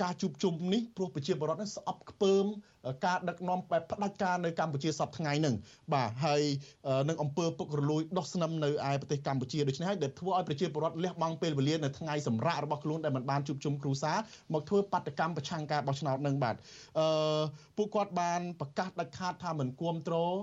[0.03, 2.47] ការជួបជុំនេះព្រោះប្រជាពលរដ្ឋនឹងស្អប់ខ្ពើម
[3.07, 5.55] ការដឹកនាំបែបផ្ដាច់ការនៅកម្ពុជាសពថ្ងៃនឹង
[5.95, 6.43] បាទហើយ
[7.09, 14.19] នឹងអង្គើពុករលួយដោះស្នឹមនៅឯប្រទេសកម្ពុជាដូច្នេះហើយដែលធ្វើឲ្យប្រជាពលរដ្ឋលះបង់ពេលវេលានៅថ្ងៃសម្រាប់របស់ខ្លួនដែលមិនបានជួបជុំគ្រួសារ
[14.53, 16.57] មកធ្វើបដកម្មប្រឆាំងការបោះឆ្នោតនឹងបាទ
[16.99, 17.07] អឺ
[17.77, 20.35] ពួកគាត់បានប្រកាសដាច់ខាតថាមិនគ្រប់គ្រង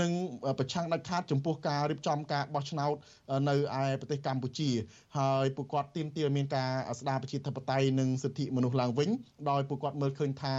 [0.00, 0.12] និង
[0.58, 2.94] ប្រឆាំងដាច់ខាតចំពោះការរៀបចំការបោះឆ្នោត
[3.48, 4.70] នៅឯប្រទេសកម្ពុជា
[5.18, 9.08] ហើយពួកគាត់ទាមទារមានការស្ដារប្រជាធិបតេយ្យនិងសិទ្ធិមនុស្សឡើងវិញ
[9.50, 10.54] ដោយពួកគាត់មើលឃើញថា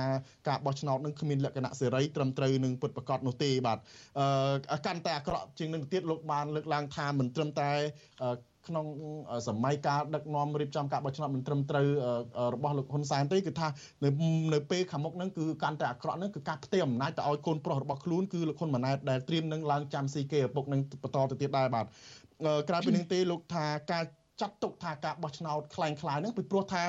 [0.47, 3.77] ការបោះឆ្នោតនឹងគ្មានលក្ខណៈសេរីត្រឹមត្រូវនឹងពុតប្រកាសនោះទេបាទ
[4.73, 7.71] អឺកាន់តែអាក្រក់ជាងនឹងទៀតលោកបានលើកឡើងថាមិនត្រឹមតែ
[8.68, 8.86] ក្នុង
[9.48, 11.86] សម័យការដឹកនាំរៀបចំការបោះឆ្នោតមិនត្រឹមត្រូវ
[12.54, 13.68] របស់លោកហ៊ុនសែនទេគឺថា
[14.04, 14.09] នៅ
[14.54, 21.86] នៅពេលខាងមុខហ្នឹងគឺកាន់តែអាក្រក់ហ្នឹងគឺការផ្ទេរអំណាចទៅឲ្យកូនប្រុសរបស់ខ្លួនគឺលោកហ៊ុនម៉ាណែតដែលត្រៀមនឹងឡើងចាំស៊ីគេឪពុកនឹងបន្តទៅទៀតដែរបាទ
[22.68, 24.04] ក្រៅពីនេះទេលោកថាការ
[24.40, 26.82] ចាត់ទុកថាការបោះឆ្នោតคล้ายคล้ายហ្នឹងពីព្រោះថា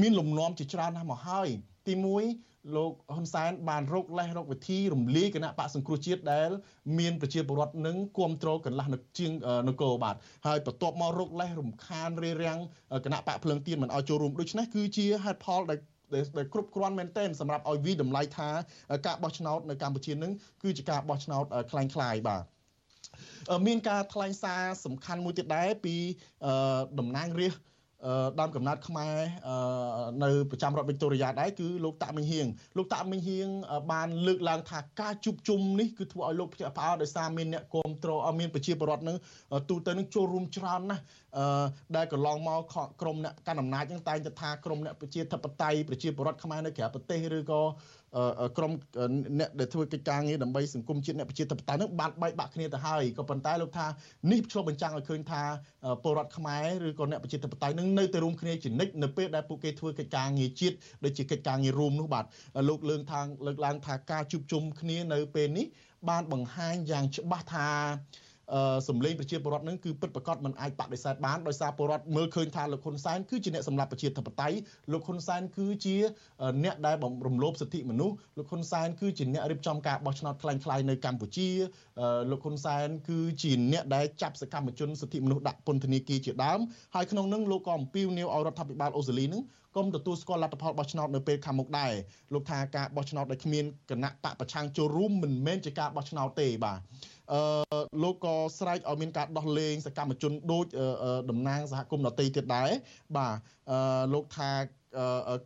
[0.00, 1.48] មានលំនាំជាច្រើនណាស់មកហើយ
[1.86, 1.94] ទី
[2.30, 6.50] 1 លោកហ៊ុនសែនបានរកលេសរកវិធីរំលាយគណៈបកសង្គ្រោះជាតិដែល
[6.98, 9.32] មានប្រជាពលរដ្ឋនឹងគ្រប់គ្រងកន្លះនៅជាង
[9.68, 10.14] នគរបាទ
[10.46, 12.58] ហើយបន្ទាប់មករកលេសរំខានរារាំង
[13.04, 15.78] គណៈបកភ្លើងទៀនមិនឲ្យចូលរួមដូច្នេះគឺជាហេតុផលដែល
[16.38, 18.48] ដែលគ្រប់គ្រាន់មែនទែនសម្រាប់ឲ្យវិតម្លៃថា
[19.06, 20.32] ការបោះឆ្នោតនៅកម្ពុជានឹង
[20.62, 22.42] គឺជាការបោះឆ្នោតคล้ายคล้ายបាទ
[23.66, 25.94] មានការថ្លែងសារសំខាន់មួយទៀតដែរពី
[26.98, 27.62] តំណាងរាស្ត្រ
[28.39, 29.15] ដើមកំណត់ខ្មែរ
[30.23, 33.47] នៅប្រចាំរដ្ឋវិកតូរីយ៉ាដែរគឺលោកតាក់មិញហៀងលោកតាក់មិញហៀង
[33.91, 39.17] បានលើកឡើងថាការជួបជុំនេះគឺធ្វើឲ្យលោកភ្ញាក់ផ្អើលដោយសារមានអ្នកគ្រប់គ្រងមានប្រជាពលរដ្ឋនឹង
[39.69, 41.01] ទូទៅនឹងចូលរួមច្រើនណាស់
[41.95, 42.59] ដែលកន្លងមក
[43.01, 47.61] ក្រមអ្នកកាន់អំណាចនឹងតែងតែថាក្រមអ្នកប្រជាធិបតេយ្យប្រជាពលរដ្ឋខ្មែរនៅក្រៅប្រទេសឬក៏
[48.57, 48.71] ក្រម
[49.39, 53.85] អ្នកដែលធ្វើកិច្ចការងារដើម្បីសង្គមជាតិអ្នកប្រជាធិបតេយ្យនឹងបានបែកបាក់គ្នាទៅហើយក៏ប៉ុន្តែលោកថា
[54.31, 55.41] នេះឆ្លុះបញ្ចាំងឲ្យឃើញថា
[56.03, 62.25] ពលរដ្ឋខ្មែរឬក៏អ្នកប្រជាធិបតេយ្យនឹងនៅតែរួមគ្នាជានិច្ចនៅពេលដែលពួកគេធ្វើកិច្ចការងារជាតិដូចជាកិច្ចការងាររួមនោះបាទ
[62.69, 65.65] លោកលើកថាលើកឡើងថាការជួបជុំគ្នានៅពេលនេះ
[66.09, 67.69] បានបង្ហាញយ៉ាងច្បាស់ថា
[68.87, 74.57] សម្លេងប្រជាពលរដ្ឋនឹងគឺពិតប្រាកដមិនអាចបដិសេធបានដោយសារពលរដ្ឋមើលឃើញថាលោកហ៊ុនសែនគឺជាអ្នកសម្លាប់ប្រជាធិបតេយ្យ
[74.91, 75.95] លោកហ៊ុនសែនគឺជា
[76.63, 81.49] អ្នកដែលបំរំលោភសិទ្ធិមនុស្សលោកហ៊ុនសែនគឺជាអ្នករៀបចំការបោះឆ្នោតខ្លាំងៗនៅកម្ពុជា
[82.31, 86.59] លោកហ៊ុនសែនគឺជាអ្នកដែលចាប់សកម្មជនសិទ្ធិមនុស្សដាក់ពន្ធនាគារជាដើម
[86.95, 89.43] ហើយក្នុងនោះលោកក៏អំពាវនាវឲ្យរដ្ឋាភិបាលអូស្ត្រាលីនឹង
[89.77, 91.93] គុំទទួលស្គាល់លទ្ធផលបោះឆ្នោតនៅពេលខាងមុខដែរ
[92.33, 96.79] លោកថាការបោះឆ្នោតដែលគ្មានគណៈបកប្រឆាំងចូលរួមមិនមែនជាការបោះឆ្នោតទេបាទ
[97.33, 97.41] អឺ
[98.03, 100.65] លោកក៏ស្រែកឲ្យមានការដោះលែងសកម្មជនដូច
[101.29, 102.69] តំណាងសហគមន៍ដទៃទៀតដែរ
[103.17, 103.35] បាទ
[103.71, 103.77] អឺ
[104.13, 104.51] លោកថា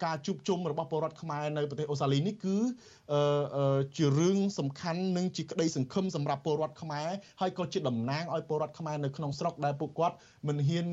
[0.05, 2.57] ការជួបជុំរបស់ពលរដ្ឋខ្មែរនៅប្រទេសអូស្ត្រាលីនេះគឺ
[3.97, 7.09] ជារឿងសំខាន់និងជាក្តីសង្ឃឹមសម្រាប់ពលរដ្ឋខ្មែរ
[7.41, 10.15] ហើយក៏ជាតំណាងឲ្យពលរដ្ឋខ្មែរនៅក្នុងស្រុកដែលពួកគាត់
[10.47, 10.87] មិនហ៊ាន